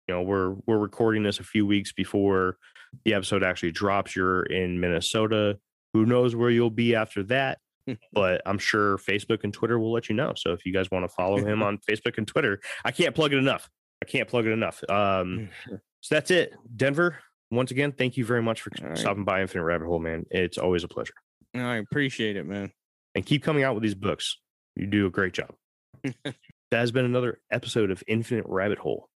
[0.06, 2.56] you know we're we're recording this a few weeks before
[3.04, 4.14] the episode actually drops.
[4.16, 5.58] You're in Minnesota.
[5.94, 7.58] Who knows where you'll be after that?
[8.12, 10.34] but I'm sure Facebook and Twitter will let you know.
[10.36, 13.32] So if you guys want to follow him on Facebook and Twitter, I can't plug
[13.32, 13.68] it enough.
[14.02, 14.82] I can't plug it enough.
[14.88, 15.50] Um,
[16.00, 16.54] so that's it.
[16.76, 17.18] Denver,
[17.50, 18.96] once again, thank you very much for right.
[18.96, 20.26] stopping by Infinite Rabbit Hole, man.
[20.30, 21.14] It's always a pleasure.
[21.54, 22.72] I appreciate it, man.
[23.14, 24.38] And keep coming out with these books.
[24.76, 25.54] You do a great job.
[26.24, 26.34] that
[26.70, 29.08] has been another episode of Infinite Rabbit Hole.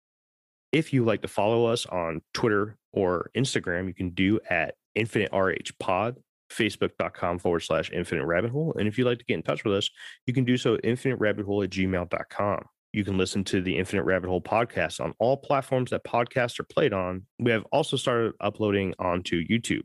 [0.72, 5.30] If you like to follow us on Twitter or Instagram, you can do at Infinite
[5.32, 6.16] RH Pod,
[6.50, 8.74] facebook.com forward slash infinite rabbit hole.
[8.78, 9.90] And if you'd like to get in touch with us,
[10.26, 12.64] you can do so at infinite rabbit hole at gmail.com.
[12.92, 16.64] You can listen to the Infinite Rabbit Hole podcast on all platforms that podcasts are
[16.64, 17.26] played on.
[17.38, 19.84] We have also started uploading onto YouTube.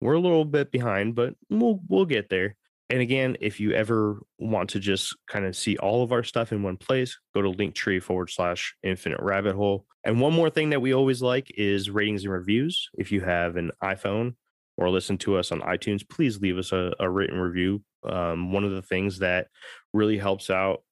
[0.00, 2.56] We're a little bit behind, but we'll we'll get there.
[2.90, 6.52] And again, if you ever want to just kind of see all of our stuff
[6.52, 9.86] in one place, go to linktree forward slash infinite rabbit hole.
[10.04, 12.90] And one more thing that we always like is ratings and reviews.
[12.98, 14.34] If you have an iPhone
[14.76, 17.82] or listen to us on iTunes, please leave us a, a written review.
[18.04, 19.48] Um, one of the things that
[19.94, 20.82] really helps out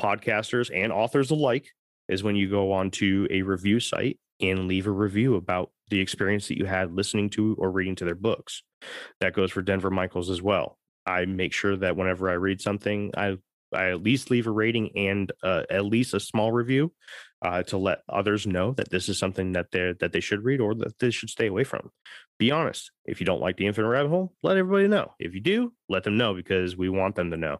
[0.00, 1.68] podcasters and authors alike
[2.08, 6.48] is when you go onto a review site and leave a review about the experience
[6.48, 8.62] that you had listening to or reading to their books.
[9.20, 10.78] That goes for Denver Michaels as well.
[11.06, 13.38] I make sure that whenever I read something, I
[13.72, 16.92] I at least leave a rating and uh, at least a small review
[17.42, 20.60] uh, to let others know that this is something that they that they should read
[20.60, 21.90] or that they should stay away from.
[22.38, 22.90] Be honest.
[23.04, 25.14] If you don't like the Infinite Rabbit Hole, let everybody know.
[25.18, 27.58] If you do, let them know because we want them to know.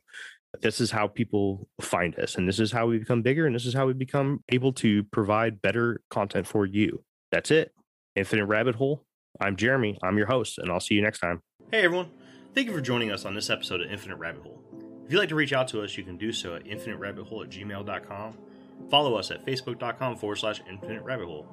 [0.60, 3.66] This is how people find us, and this is how we become bigger, and this
[3.66, 7.02] is how we become able to provide better content for you.
[7.30, 7.72] That's it.
[8.14, 9.04] Infinite Rabbit Hole.
[9.40, 9.98] I'm Jeremy.
[10.02, 11.42] I'm your host, and I'll see you next time.
[11.70, 12.10] Hey everyone,
[12.54, 14.62] thank you for joining us on this episode of Infinite Rabbit Hole.
[15.04, 17.50] If you'd like to reach out to us, you can do so at infiniterabbithole at
[17.50, 18.38] gmail.com.
[18.90, 21.46] Follow us at facebook.com forward slash infinite rabbit hole.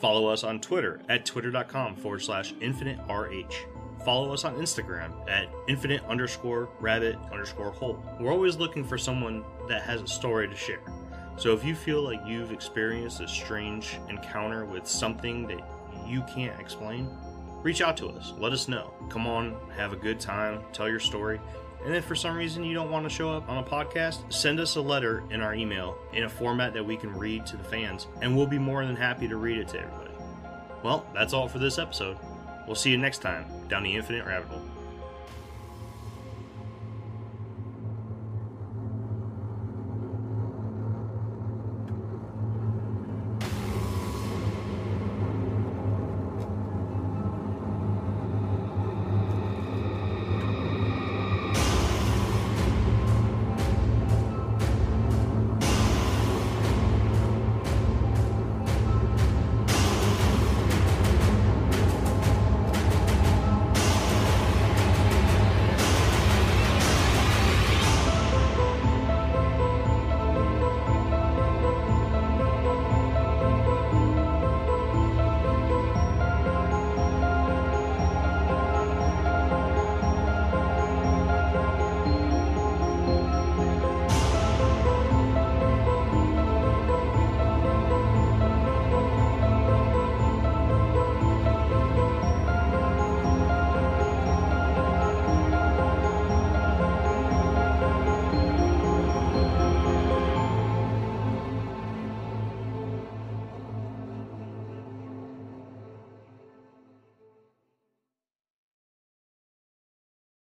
[0.00, 3.66] Follow us on Twitter at twitter.com forward slash infinite RH.
[4.04, 8.02] Follow us on Instagram at infinite underscore rabbit underscore hole.
[8.18, 10.80] We're always looking for someone that has a story to share.
[11.36, 15.60] So if you feel like you've experienced a strange encounter with something that
[16.06, 17.08] you can't explain,
[17.62, 18.32] reach out to us.
[18.38, 18.92] Let us know.
[19.08, 21.40] Come on, have a good time, tell your story.
[21.84, 24.60] And if for some reason you don't want to show up on a podcast, send
[24.60, 27.64] us a letter in our email in a format that we can read to the
[27.64, 30.10] fans, and we'll be more than happy to read it to everybody.
[30.82, 32.18] Well, that's all for this episode.
[32.66, 34.69] We'll see you next time down the Infinite Rabbit Hole.